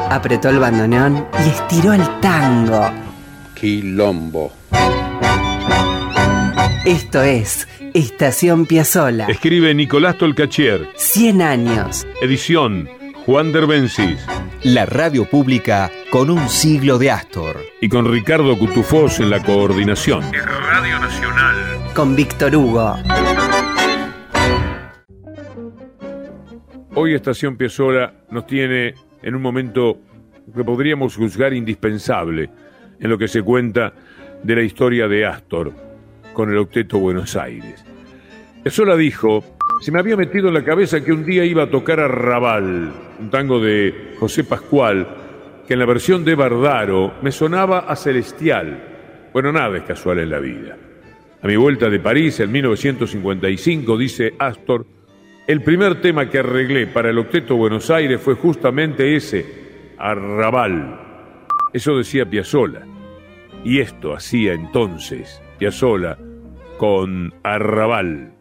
Apretó 0.10 0.50
el 0.50 0.60
bandoneón 0.60 1.28
y 1.46 1.50
estiró 1.50 1.94
el 1.94 2.20
tango. 2.20 3.07
Quilombo. 3.60 4.52
Esto 6.86 7.24
es 7.24 7.68
Estación 7.96 8.68
Piazzola. 8.68 9.26
Escribe 9.26 9.74
Nicolás 9.74 10.20
Tolcachier. 10.20 10.88
100 10.96 11.42
años. 11.42 12.08
Edición 12.22 12.88
Juan 13.26 13.52
Derbencis. 13.52 14.24
La 14.62 14.86
radio 14.86 15.26
pública 15.26 15.90
con 16.12 16.30
un 16.30 16.48
siglo 16.50 17.00
de 17.00 17.10
Astor. 17.10 17.58
Y 17.82 17.90
con 17.90 18.12
Ricardo 18.12 18.56
Cutufós 18.60 19.20
en 19.20 19.32
la 19.32 19.42
coordinación. 19.42 20.22
Radio 20.32 21.00
Nacional. 21.00 21.56
Con 21.96 22.16
Víctor 22.16 22.56
Hugo. 22.56 22.96
Hoy 26.94 27.16
Estación 27.16 27.58
Piazzola 27.58 28.14
nos 28.30 28.46
tiene 28.46 28.94
en 29.24 29.34
un 29.34 29.42
momento 29.42 29.98
que 30.56 30.64
podríamos 30.64 31.16
juzgar 31.16 31.54
indispensable 31.54 32.52
en 33.00 33.10
lo 33.10 33.18
que 33.18 33.28
se 33.28 33.42
cuenta 33.42 33.94
de 34.44 34.56
la 34.56 34.62
historia 34.62 35.08
de 35.08 35.26
Astor 35.26 35.72
con 36.34 36.52
el 36.52 36.58
octeto 36.58 37.00
Buenos 37.00 37.36
Aires. 37.36 37.84
Piazzola 38.64 38.96
dijo, 38.96 39.44
se 39.82 39.92
me 39.92 40.00
había 40.00 40.18
metido 40.18 40.48
en 40.50 40.54
la 40.54 40.64
cabeza 40.64 41.04
que 41.04 41.12
un 41.12 41.26
día 41.26 41.46
iba 41.46 41.64
a 41.64 41.70
tocar 41.70 42.00
a 42.00 42.08
Raval, 42.08 42.92
un 43.20 43.30
tango 43.30 43.60
de 43.60 44.16
José 44.20 44.44
Pascual, 44.44 45.08
que 45.68 45.74
en 45.74 45.80
la 45.80 45.86
versión 45.86 46.24
de 46.24 46.36
Bardaro 46.36 47.14
me 47.22 47.32
sonaba 47.32 47.80
a 47.80 47.96
celestial. 47.96 49.30
Bueno, 49.34 49.52
nada 49.52 49.78
es 49.78 49.84
casual 49.84 50.20
en 50.20 50.30
la 50.30 50.40
vida. 50.40 50.78
A 51.42 51.48
mi 51.48 51.56
vuelta 51.56 51.90
de 51.90 52.00
París 52.00 52.40
en 52.40 52.52
1955, 52.52 53.98
dice 53.98 54.34
Astor, 54.40 54.86
el 55.46 55.62
primer 55.62 56.02
tema 56.02 56.30
que 56.30 56.40
arreglé 56.40 56.88
para 56.88 57.10
el 57.10 57.20
Octeto 57.20 57.56
Buenos 57.56 57.90
Aires 57.90 58.20
fue 58.20 58.36
justamente 58.36 59.16
ese, 59.16 59.46
Arrabal. 59.98 61.00
Eso 61.74 61.98
decía 61.98 62.26
Piazzolla. 62.26 62.97
Y 63.64 63.80
esto 63.80 64.14
hacía 64.14 64.54
entonces 64.54 65.42
Piazzolla 65.58 66.18
con 66.78 67.34
Arrabal. 67.44 68.37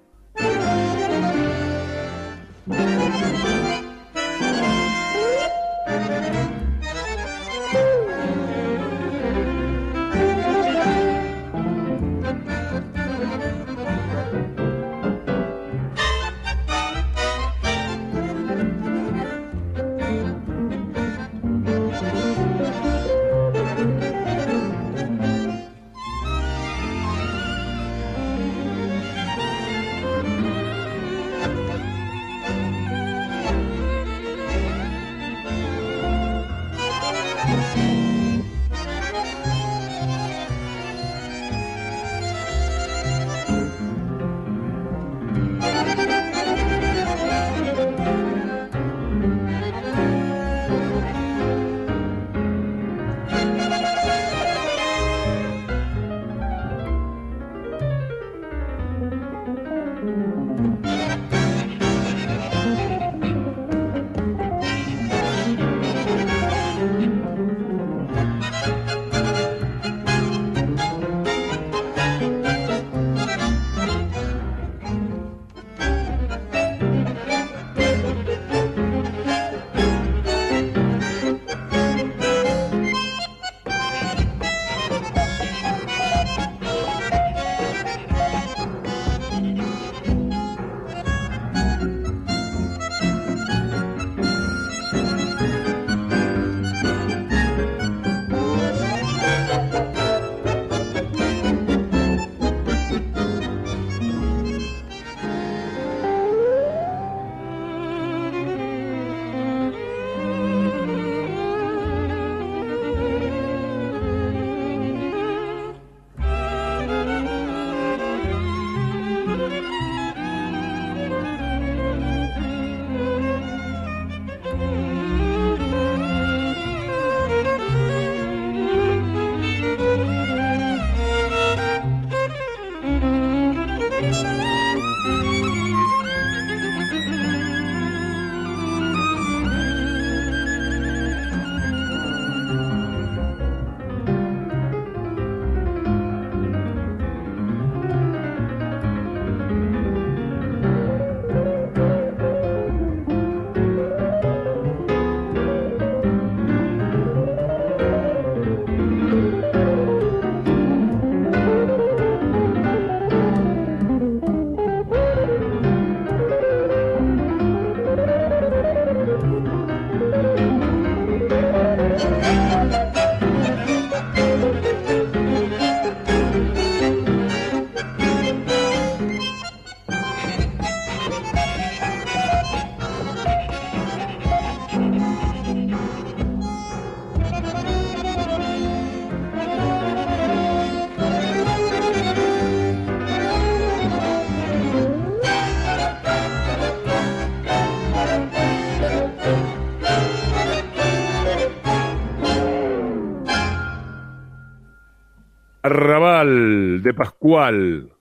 Arrabal 205.67 206.81
de 206.81 206.95
Pascual 206.95 207.93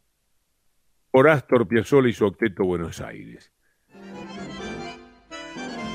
por 1.10 1.28
Astor 1.28 1.68
Piazzolla 1.68 2.10
y 2.10 2.14
su 2.14 2.24
octeto 2.24 2.64
Buenos 2.64 3.02
Aires. 3.02 3.52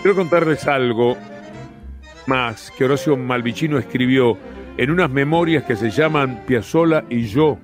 Quiero 0.02 0.16
contarles 0.16 0.66
algo 0.66 1.16
más 2.26 2.72
que 2.72 2.86
Horacio 2.86 3.16
Malvicino 3.16 3.78
escribió 3.78 4.36
en 4.76 4.90
unas 4.90 5.10
memorias 5.10 5.62
que 5.62 5.76
se 5.76 5.90
llaman 5.90 6.42
Piazzolla 6.44 7.04
y 7.08 7.26
yo. 7.26 7.60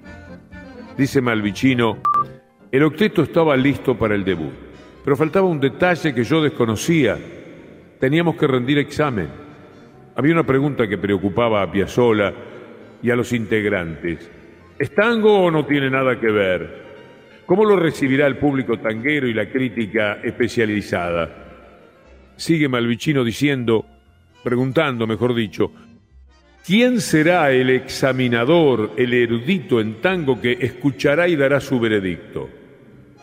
Dice 0.97 1.21
Malvicino, 1.21 1.99
el 2.71 2.85
octeto 2.85 3.25
estaba 3.25 3.57
listo 3.57 3.99
para 3.99 4.15
el 4.15 4.25
debut, 4.25 4.55
pero 5.03 5.17
faltaba 5.17 5.49
un 5.49 5.59
detalle 5.59 6.15
que 6.15 6.23
yo 6.23 6.41
desconocía. 6.41 7.19
Teníamos 7.99 8.37
que 8.37 8.47
rendir 8.47 8.79
examen. 8.79 9.29
Había 10.15 10.33
una 10.33 10.47
pregunta 10.47 10.87
que 10.87 10.97
preocupaba 10.97 11.61
a 11.61 11.73
Piazzolla 11.73 12.33
y 13.03 13.11
a 13.11 13.16
los 13.16 13.32
integrantes. 13.32 14.30
¿Es 14.78 14.94
tango 14.94 15.44
o 15.44 15.51
no 15.51 15.64
tiene 15.66 15.90
nada 15.90 16.20
que 16.20 16.30
ver? 16.30 16.86
¿Cómo 17.47 17.64
lo 17.64 17.76
recibirá 17.76 18.26
el 18.26 18.38
público 18.38 18.78
tanguero 18.78 19.28
y 19.28 19.34
la 19.34 19.49
crítica 19.49 20.20
especializada? 20.22 21.44
Sigue 22.36 22.68
Malvicino 22.68 23.24
diciendo, 23.24 23.86
preguntando, 24.42 25.07
mejor 25.07 25.34
dicho, 25.34 25.72
¿Quién 26.66 27.01
será 27.01 27.53
el 27.53 27.70
examinador, 27.70 28.90
el 28.97 29.14
erudito 29.14 29.80
en 29.80 30.01
tango 30.01 30.40
que 30.40 30.59
escuchará 30.61 31.28
y 31.28 31.36
dará 31.36 31.61
su 31.61 31.78
veredicto? 31.78 32.51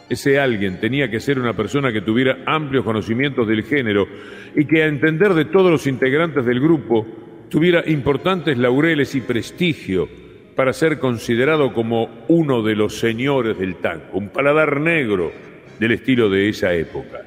Ese 0.08 0.40
alguien 0.40 0.80
tenía 0.80 1.12
que 1.12 1.20
ser 1.20 1.40
una 1.40 1.54
persona 1.54 1.92
que 1.92 2.00
tuviera 2.00 2.38
amplios 2.46 2.86
conocimientos 2.86 3.46
del 3.46 3.64
género 3.64 4.08
y 4.56 4.64
que 4.64 4.84
a 4.84 4.88
entender 4.88 5.34
de 5.34 5.44
todos 5.44 5.70
los 5.70 5.86
integrantes 5.88 6.46
del 6.46 6.62
grupo 6.62 7.06
tuviera 7.54 7.88
importantes 7.88 8.58
laureles 8.58 9.14
y 9.14 9.22
prestigio 9.22 10.10
para 10.56 10.74
ser 10.74 10.98
considerado 10.98 11.72
como 11.72 12.26
uno 12.28 12.64
de 12.64 12.76
los 12.76 12.98
señores 12.98 13.60
del 13.60 13.76
tango, 13.76 14.06
un 14.14 14.30
paladar 14.30 14.82
negro 14.82 15.32
del 15.80 15.92
estilo 15.92 16.32
de 16.32 16.50
esa 16.50 16.74
época. 16.74 17.22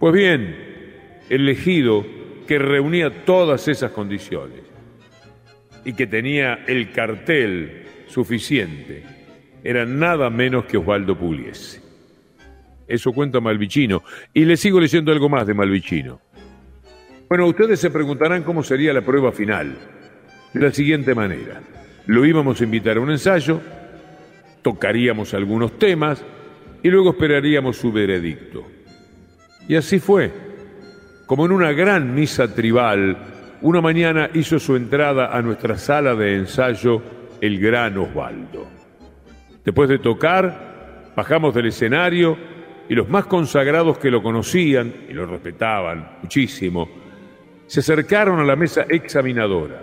Pues 0.00 0.12
bien, 0.12 0.56
el 1.30 1.42
elegido 1.42 2.04
que 2.48 2.58
reunía 2.58 3.24
todas 3.24 3.68
esas 3.68 3.92
condiciones 3.92 4.62
y 5.84 5.92
que 5.92 6.08
tenía 6.08 6.64
el 6.66 6.90
cartel 6.90 7.84
suficiente 8.08 9.04
era 9.62 9.86
nada 9.86 10.28
menos 10.28 10.64
que 10.64 10.78
Osvaldo 10.78 11.16
Pugliese. 11.16 11.80
Eso 12.88 13.12
cuenta 13.12 13.38
Malvicino. 13.38 14.02
Y 14.34 14.44
le 14.44 14.56
sigo 14.56 14.80
leyendo 14.80 15.12
algo 15.12 15.28
más 15.28 15.46
de 15.46 15.54
Malvicino. 15.54 16.20
Bueno, 17.28 17.46
ustedes 17.46 17.78
se 17.78 17.90
preguntarán 17.90 18.42
cómo 18.42 18.62
sería 18.62 18.92
la 18.92 19.02
prueba 19.02 19.32
final. 19.32 19.76
De 20.54 20.60
la 20.60 20.72
siguiente 20.72 21.14
manera. 21.14 21.60
Lo 22.06 22.24
íbamos 22.24 22.58
a 22.58 22.64
invitar 22.64 22.96
a 22.96 23.00
un 23.00 23.10
ensayo, 23.10 23.60
tocaríamos 24.62 25.34
algunos 25.34 25.78
temas 25.78 26.24
y 26.82 26.88
luego 26.88 27.10
esperaríamos 27.10 27.76
su 27.76 27.92
veredicto. 27.92 28.64
Y 29.68 29.76
así 29.76 29.98
fue. 29.98 30.32
Como 31.26 31.44
en 31.44 31.52
una 31.52 31.72
gran 31.72 32.14
misa 32.14 32.54
tribal, 32.54 33.18
una 33.60 33.82
mañana 33.82 34.30
hizo 34.32 34.58
su 34.58 34.74
entrada 34.74 35.36
a 35.36 35.42
nuestra 35.42 35.76
sala 35.76 36.14
de 36.14 36.36
ensayo 36.36 37.02
el 37.42 37.60
gran 37.60 37.98
Osvaldo. 37.98 38.66
Después 39.62 39.90
de 39.90 39.98
tocar, 39.98 41.12
bajamos 41.14 41.54
del 41.54 41.66
escenario 41.66 42.38
y 42.88 42.94
los 42.94 43.10
más 43.10 43.26
consagrados 43.26 43.98
que 43.98 44.10
lo 44.10 44.22
conocían 44.22 44.94
y 45.10 45.12
lo 45.12 45.26
respetaban 45.26 46.16
muchísimo, 46.22 46.88
se 47.68 47.80
acercaron 47.80 48.40
a 48.40 48.44
la 48.44 48.56
mesa 48.56 48.86
examinadora. 48.88 49.82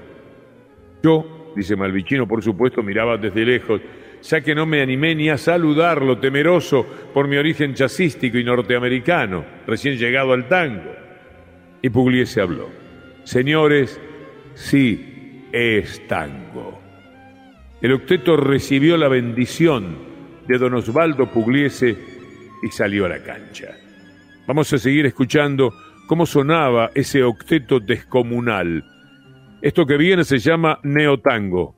Yo, 1.03 1.53
dice 1.55 1.75
Malvicino, 1.75 2.27
por 2.27 2.43
supuesto, 2.43 2.81
miraba 2.81 3.15
desde 3.15 3.45
lejos, 3.45 3.79
ya 4.23 4.41
que 4.41 4.55
no 4.55 4.65
me 4.65 4.81
animé 4.81 5.13
ni 5.13 5.29
a 5.29 5.37
saludarlo, 5.37 6.17
temeroso 6.17 6.85
por 7.13 7.27
mi 7.27 7.37
origen 7.37 7.75
chasístico 7.75 8.39
y 8.39 8.43
norteamericano, 8.43 9.45
recién 9.67 9.97
llegado 9.97 10.33
al 10.33 10.47
tango. 10.47 10.91
Y 11.81 11.89
Pugliese 11.89 12.41
habló. 12.41 12.69
Señores, 13.23 14.01
sí, 14.55 15.45
es 15.51 16.07
tango. 16.07 16.81
El 17.81 17.91
octeto 17.91 18.35
recibió 18.35 18.97
la 18.97 19.07
bendición 19.07 19.95
de 20.47 20.57
don 20.57 20.73
Osvaldo 20.73 21.31
Pugliese 21.31 21.95
y 22.63 22.69
salió 22.69 23.05
a 23.05 23.09
la 23.09 23.21
cancha. 23.21 23.77
Vamos 24.47 24.73
a 24.73 24.79
seguir 24.79 25.05
escuchando 25.05 25.71
cómo 26.07 26.25
sonaba 26.25 26.91
ese 26.95 27.23
octeto 27.23 27.79
descomunal. 27.79 28.83
Esto 29.61 29.85
que 29.85 29.97
viene 29.97 30.23
se 30.23 30.39
llama 30.39 30.79
neotango. 30.83 31.75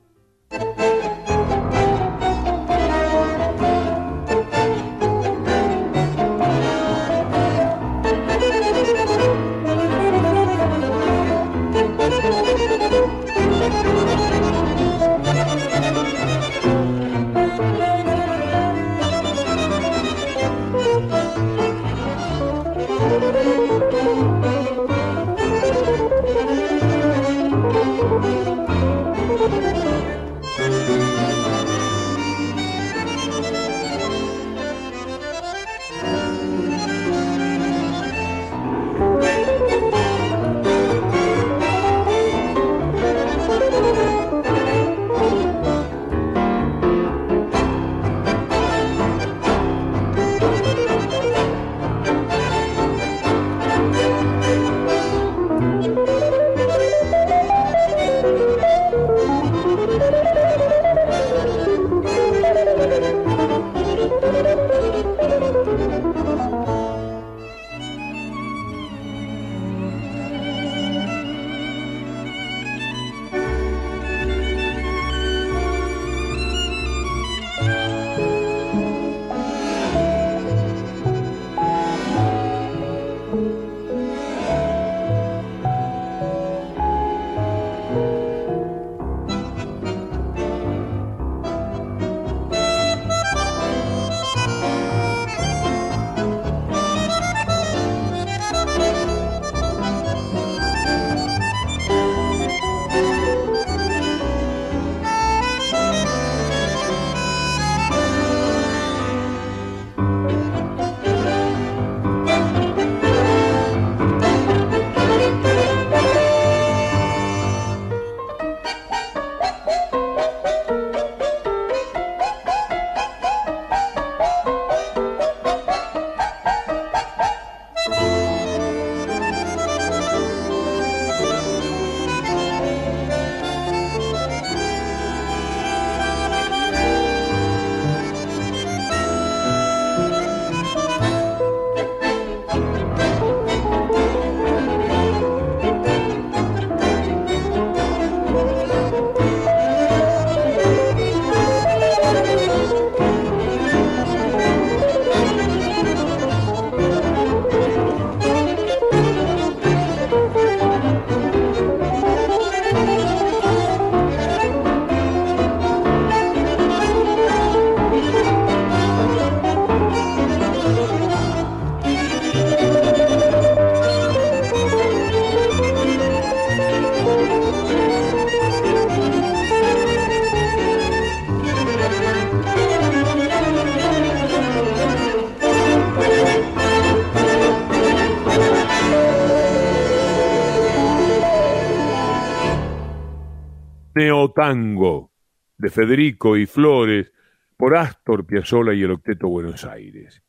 De 195.68 195.70
Federico 195.70 196.34
y 196.38 196.46
Flores 196.46 197.12
por 197.54 197.76
Astor 197.76 198.24
Piazzolla 198.24 198.72
y 198.72 198.82
el 198.82 198.92
Octeto 198.92 199.28
Buenos 199.28 199.66
Aires. 199.66 200.22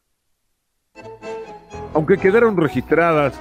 Aunque 1.94 2.18
quedaron 2.18 2.58
registradas 2.58 3.40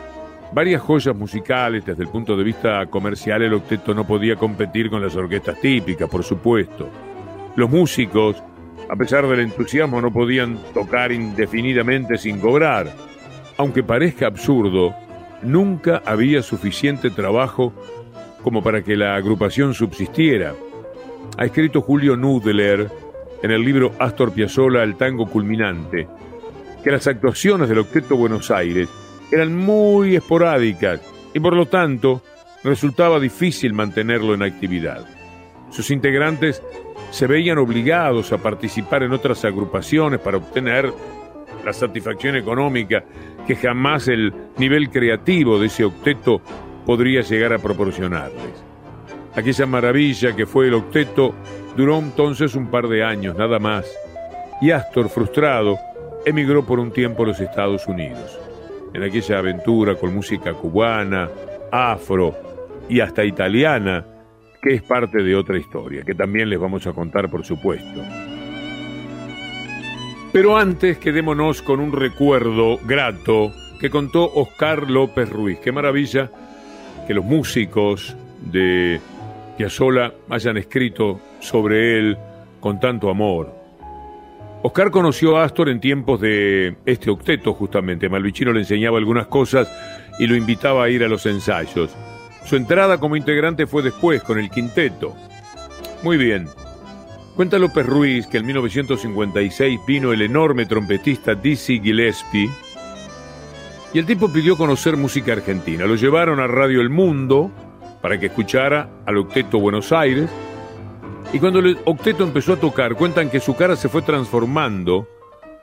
varias 0.52 0.80
joyas 0.80 1.16
musicales 1.16 1.84
desde 1.84 2.04
el 2.04 2.08
punto 2.08 2.36
de 2.36 2.44
vista 2.44 2.86
comercial, 2.86 3.42
el 3.42 3.54
octeto 3.54 3.94
no 3.94 4.06
podía 4.06 4.36
competir 4.36 4.90
con 4.90 5.02
las 5.02 5.16
orquestas 5.16 5.60
típicas, 5.60 6.08
por 6.08 6.22
supuesto. 6.22 6.88
Los 7.56 7.68
músicos, 7.68 8.40
a 8.88 8.94
pesar 8.94 9.26
del 9.26 9.40
entusiasmo, 9.40 10.00
no 10.00 10.12
podían 10.12 10.56
tocar 10.72 11.10
indefinidamente 11.10 12.16
sin 12.16 12.38
cobrar. 12.38 12.94
Aunque 13.56 13.82
parezca 13.82 14.28
absurdo, 14.28 14.94
nunca 15.42 16.00
había 16.06 16.42
suficiente 16.44 17.10
trabajo 17.10 17.72
como 18.44 18.62
para 18.62 18.84
que 18.84 18.96
la 18.96 19.16
agrupación 19.16 19.74
subsistiera. 19.74 20.54
Ha 21.36 21.44
escrito 21.44 21.80
Julio 21.80 22.16
Nudler 22.16 22.90
en 23.42 23.50
el 23.50 23.62
libro 23.62 23.92
Astor 23.98 24.32
Piazzolla, 24.32 24.82
El 24.82 24.96
tango 24.96 25.26
culminante, 25.26 26.08
que 26.82 26.90
las 26.90 27.06
actuaciones 27.06 27.68
del 27.68 27.78
Octeto 27.78 28.16
Buenos 28.16 28.50
Aires 28.50 28.88
eran 29.30 29.54
muy 29.54 30.16
esporádicas 30.16 31.00
y 31.34 31.40
por 31.40 31.54
lo 31.54 31.66
tanto 31.66 32.22
resultaba 32.64 33.20
difícil 33.20 33.72
mantenerlo 33.72 34.34
en 34.34 34.42
actividad. 34.42 35.06
Sus 35.70 35.90
integrantes 35.90 36.62
se 37.10 37.26
veían 37.26 37.58
obligados 37.58 38.32
a 38.32 38.38
participar 38.38 39.02
en 39.02 39.12
otras 39.12 39.44
agrupaciones 39.44 40.20
para 40.20 40.38
obtener 40.38 40.92
la 41.64 41.72
satisfacción 41.72 42.36
económica 42.36 43.04
que 43.46 43.56
jamás 43.56 44.08
el 44.08 44.32
nivel 44.58 44.90
creativo 44.90 45.58
de 45.58 45.66
ese 45.66 45.84
octeto 45.84 46.40
podría 46.84 47.20
llegar 47.22 47.52
a 47.52 47.58
proporcionarles. 47.58 48.67
Aquella 49.34 49.66
maravilla 49.66 50.34
que 50.34 50.46
fue 50.46 50.68
el 50.68 50.74
octeto 50.74 51.34
duró 51.76 51.98
entonces 51.98 52.54
un 52.54 52.70
par 52.70 52.88
de 52.88 53.04
años, 53.04 53.36
nada 53.36 53.58
más, 53.58 53.86
y 54.60 54.70
Astor, 54.70 55.08
frustrado, 55.08 55.78
emigró 56.24 56.66
por 56.66 56.80
un 56.80 56.90
tiempo 56.90 57.22
a 57.22 57.26
los 57.26 57.40
Estados 57.40 57.86
Unidos. 57.86 58.38
En 58.92 59.02
aquella 59.02 59.38
aventura 59.38 59.94
con 59.94 60.14
música 60.14 60.52
cubana, 60.54 61.28
afro 61.70 62.34
y 62.88 63.00
hasta 63.00 63.24
italiana, 63.24 64.04
que 64.60 64.74
es 64.74 64.82
parte 64.82 65.22
de 65.22 65.36
otra 65.36 65.58
historia, 65.58 66.02
que 66.02 66.14
también 66.14 66.50
les 66.50 66.58
vamos 66.58 66.86
a 66.86 66.92
contar, 66.92 67.30
por 67.30 67.44
supuesto. 67.44 68.02
Pero 70.32 70.56
antes 70.56 70.98
quedémonos 70.98 71.62
con 71.62 71.80
un 71.80 71.92
recuerdo 71.92 72.78
grato 72.84 73.52
que 73.80 73.90
contó 73.90 74.30
Oscar 74.34 74.90
López 74.90 75.30
Ruiz. 75.30 75.58
Qué 75.60 75.72
maravilla 75.72 76.30
que 77.06 77.14
los 77.14 77.24
músicos 77.24 78.16
de 78.50 79.00
Piazzolla 79.58 80.14
hayan 80.30 80.56
escrito 80.56 81.20
sobre 81.40 81.98
él 81.98 82.16
con 82.60 82.78
tanto 82.78 83.10
amor. 83.10 83.52
Oscar 84.62 84.92
conoció 84.92 85.36
a 85.36 85.42
Astor 85.42 85.68
en 85.68 85.80
tiempos 85.80 86.20
de 86.20 86.76
este 86.86 87.10
octeto, 87.10 87.52
justamente. 87.54 88.08
Malvicino 88.08 88.52
le 88.52 88.60
enseñaba 88.60 88.98
algunas 88.98 89.26
cosas 89.26 89.68
y 90.20 90.28
lo 90.28 90.36
invitaba 90.36 90.84
a 90.84 90.88
ir 90.88 91.02
a 91.02 91.08
los 91.08 91.26
ensayos. 91.26 91.90
Su 92.44 92.54
entrada 92.54 92.98
como 92.98 93.16
integrante 93.16 93.66
fue 93.66 93.82
después, 93.82 94.22
con 94.22 94.38
el 94.38 94.48
quinteto. 94.48 95.16
Muy 96.04 96.16
bien. 96.16 96.46
Cuenta 97.34 97.58
López 97.58 97.84
Ruiz 97.84 98.28
que 98.28 98.38
en 98.38 98.46
1956 98.46 99.80
vino 99.88 100.12
el 100.12 100.22
enorme 100.22 100.66
trompetista 100.66 101.34
Dizzy 101.34 101.80
Gillespie 101.80 102.48
y 103.92 103.98
el 103.98 104.06
tipo 104.06 104.32
pidió 104.32 104.56
conocer 104.56 104.96
música 104.96 105.32
argentina. 105.32 105.84
Lo 105.86 105.96
llevaron 105.96 106.38
a 106.38 106.46
Radio 106.46 106.80
El 106.80 106.90
Mundo 106.90 107.50
para 108.00 108.18
que 108.18 108.26
escuchara 108.26 108.88
al 109.06 109.18
octeto 109.18 109.58
Buenos 109.58 109.92
Aires 109.92 110.30
y 111.32 111.38
cuando 111.38 111.58
el 111.58 111.78
octeto 111.84 112.24
empezó 112.24 112.54
a 112.54 112.56
tocar, 112.56 112.94
cuentan 112.94 113.28
que 113.28 113.38
su 113.38 113.54
cara 113.54 113.76
se 113.76 113.90
fue 113.90 114.00
transformando 114.00 115.06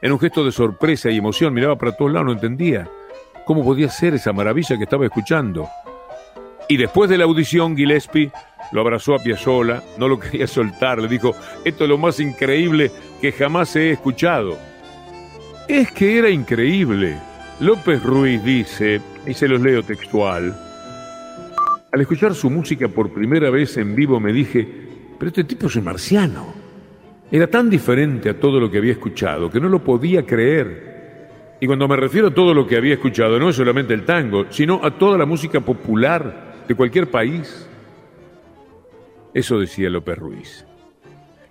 en 0.02 0.12
un 0.12 0.20
gesto 0.20 0.46
de 0.46 0.52
sorpresa 0.52 1.10
y 1.10 1.18
emoción. 1.18 1.54
Miraba 1.54 1.76
para 1.76 1.96
todos 1.96 2.12
lados, 2.12 2.28
no 2.28 2.34
entendía 2.34 2.88
cómo 3.46 3.64
podía 3.64 3.90
ser 3.90 4.14
esa 4.14 4.32
maravilla 4.32 4.78
que 4.78 4.84
estaba 4.84 5.06
escuchando. 5.06 5.68
Y 6.70 6.78
después 6.78 7.10
de 7.10 7.18
la 7.18 7.24
audición, 7.24 7.76
Gillespie 7.76 8.32
lo 8.72 8.82
abrazó 8.82 9.16
a 9.16 9.24
Piazzolla, 9.24 9.82
no 9.98 10.08
lo 10.08 10.20
quería 10.20 10.46
soltar, 10.46 11.00
le 11.00 11.08
dijo, 11.08 11.34
esto 11.64 11.84
es 11.86 11.90
lo 11.90 11.98
más 11.98 12.20
increíble 12.20 12.92
que 13.20 13.32
jamás 13.32 13.76
he 13.76 13.92
escuchado. 13.92 14.60
Es 15.68 15.92
que 15.92 16.20
era 16.20 16.30
increíble. 16.30 17.18
López 17.60 18.04
Ruiz 18.04 18.44
dice, 18.44 19.02
y 19.26 19.34
se 19.34 19.48
los 19.48 19.62
leo 19.62 19.82
textual, 19.82 20.56
al 21.96 22.02
escuchar 22.02 22.36
su 22.36 22.50
música 22.50 22.90
por 22.90 23.14
primera 23.14 23.50
vez 23.50 23.78
en 23.78 23.96
vivo 23.96 24.20
me 24.20 24.34
dije, 24.34 24.68
pero 25.18 25.30
este 25.30 25.46
tipo 25.46 25.68
es 25.68 25.78
un 25.78 25.86
marciano. 25.86 26.54
Era 27.32 27.48
tan 27.48 27.70
diferente 27.70 28.30
a 28.30 28.38
todo 28.38 28.60
lo 28.60 28.70
que 28.70 28.80
había 28.80 28.92
escuchado 28.92 29.50
que 29.50 29.62
no 29.62 29.70
lo 29.70 29.82
podía 29.82 30.26
creer. 30.26 31.30
Y 31.62 31.66
cuando 31.66 31.88
me 31.88 31.96
refiero 31.96 32.28
a 32.28 32.34
todo 32.34 32.54
lo 32.54 32.68
que 32.68 32.76
había 32.76 32.96
escuchado, 32.96 33.40
no 33.40 33.48
es 33.48 33.56
solamente 33.56 33.94
el 33.94 34.04
tango, 34.04 34.46
sino 34.50 34.82
a 34.84 34.92
toda 34.92 35.18
la 35.18 35.26
música 35.26 35.62
popular 35.62 36.66
de 36.68 36.76
cualquier 36.76 37.10
país. 37.10 37.66
Eso 39.34 39.58
decía 39.58 39.90
López 39.90 40.18
Ruiz. 40.18 40.66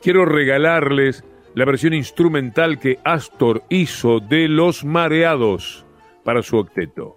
Quiero 0.02 0.26
regalarles 0.26 1.24
la 1.54 1.64
versión 1.64 1.94
instrumental 1.94 2.78
que 2.78 2.98
Astor 3.02 3.62
hizo 3.70 4.20
de 4.20 4.48
Los 4.48 4.84
Mareados 4.84 5.86
para 6.22 6.42
su 6.42 6.58
octeto. 6.58 7.16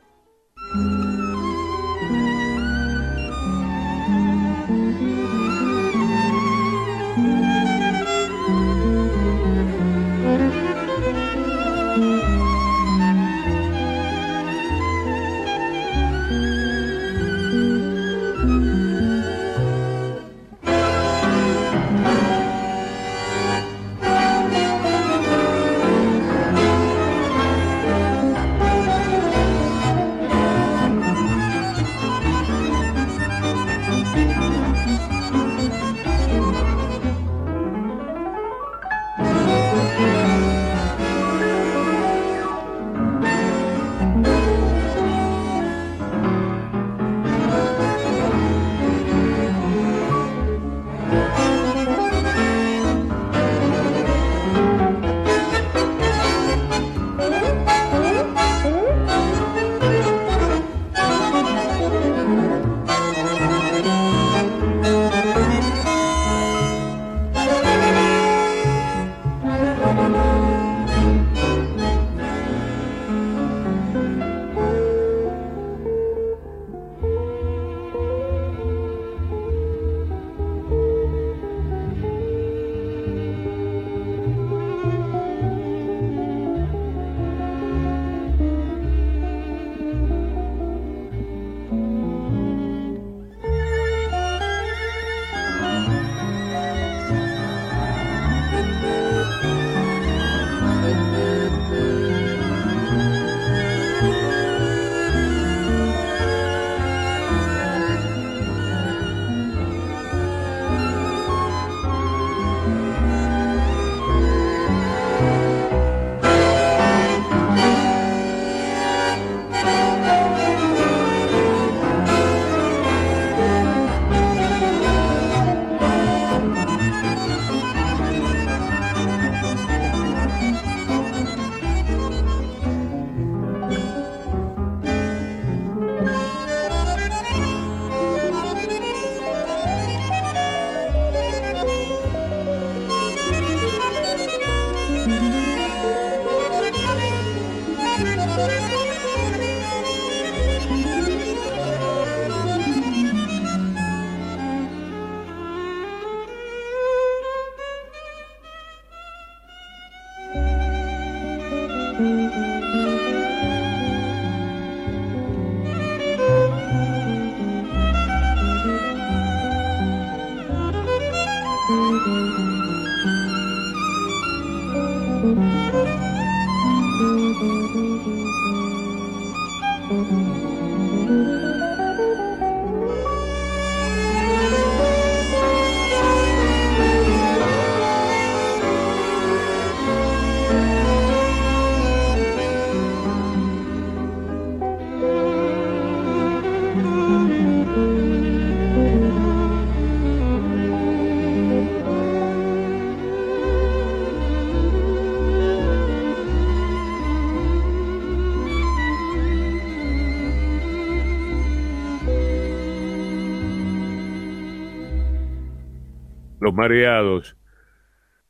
Mareados 216.58 217.38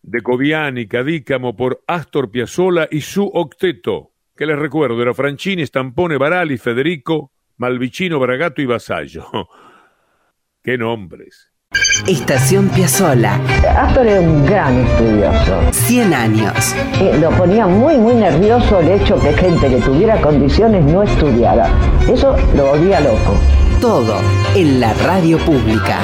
de 0.03 0.21
Coviani, 0.21 0.87
Cadícamo 0.87 1.55
por 1.55 1.83
Astor 1.87 2.29
Piazzolla 2.29 2.87
y 2.91 3.01
su 3.01 3.25
octeto, 3.25 4.11
que 4.35 4.45
les 4.45 4.59
recuerdo 4.59 5.01
era 5.01 5.13
Franchini, 5.13 5.65
Stampone, 5.65 6.17
Barali, 6.17 6.57
Federico, 6.57 7.31
Malvicino, 7.57 8.19
Bragato 8.19 8.61
y 8.61 8.65
Vasallo. 8.65 9.25
¡Qué 10.63 10.77
nombres! 10.77 11.51
Estación 12.07 12.69
Piazzola. 12.69 13.35
Astor 13.77 14.07
era 14.07 14.21
un 14.21 14.45
gran 14.45 14.77
estudioso. 14.77 15.61
100 15.71 16.13
años. 16.13 16.75
Eh, 17.01 17.17
lo 17.19 17.29
ponía 17.31 17.67
muy, 17.67 17.97
muy 17.97 18.15
nervioso 18.15 18.79
el 18.79 18.89
hecho 18.89 19.19
que 19.19 19.33
gente 19.33 19.69
que 19.69 19.81
tuviera 19.81 20.21
condiciones 20.21 20.85
no 20.85 21.03
estudiara. 21.03 21.69
Eso 22.09 22.37
lo 22.55 22.67
volvía 22.67 23.01
loco. 23.01 23.37
Todo 23.81 24.19
en 24.55 24.79
la 24.79 24.93
radio 24.93 25.37
pública. 25.39 25.99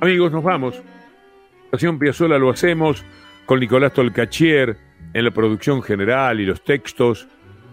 Amigos, 0.00 0.30
nos 0.30 0.44
vamos. 0.44 0.82
Estación 1.64 1.98
Piazzola 1.98 2.38
lo 2.38 2.50
hacemos 2.50 3.02
con 3.46 3.60
Nicolás 3.60 3.94
Tolcachier 3.94 4.76
en 5.14 5.24
la 5.24 5.30
producción 5.30 5.82
general 5.82 6.38
y 6.38 6.44
los 6.44 6.62
textos, 6.62 7.26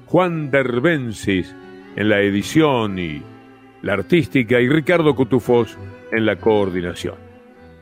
Juan 0.06 0.50
Derbensis 0.50 1.54
en 1.98 2.08
la 2.08 2.22
edición 2.22 2.98
y 2.98 3.22
la 3.82 3.94
artística 3.94 4.62
y 4.62 4.70
Ricardo 4.70 5.14
Cutufós 5.14 5.78
en 6.14 6.26
la 6.26 6.38
coordinación. 6.38 7.16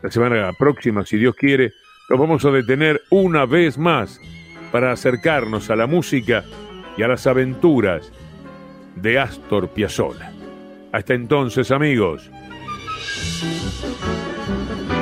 La 0.02 0.10
semana 0.10 0.52
próxima, 0.58 1.06
si 1.06 1.18
Dios 1.18 1.36
quiere, 1.36 1.74
nos 2.10 2.20
vamos 2.20 2.44
a 2.44 2.50
detener 2.50 3.00
una 3.12 3.46
vez 3.46 3.78
más 3.78 4.20
para 4.72 4.92
acercarnos 4.92 5.70
a 5.70 5.76
la 5.76 5.86
música 5.86 6.44
y 6.98 7.04
a 7.04 7.08
las 7.08 7.28
aventuras 7.28 8.12
de 8.96 9.20
Astor 9.20 9.70
Piazzolla. 9.70 10.34
Hasta 10.92 11.14
entonces, 11.14 11.70
amigos. 11.70 12.32
thank 13.14 14.90
you 14.92 15.01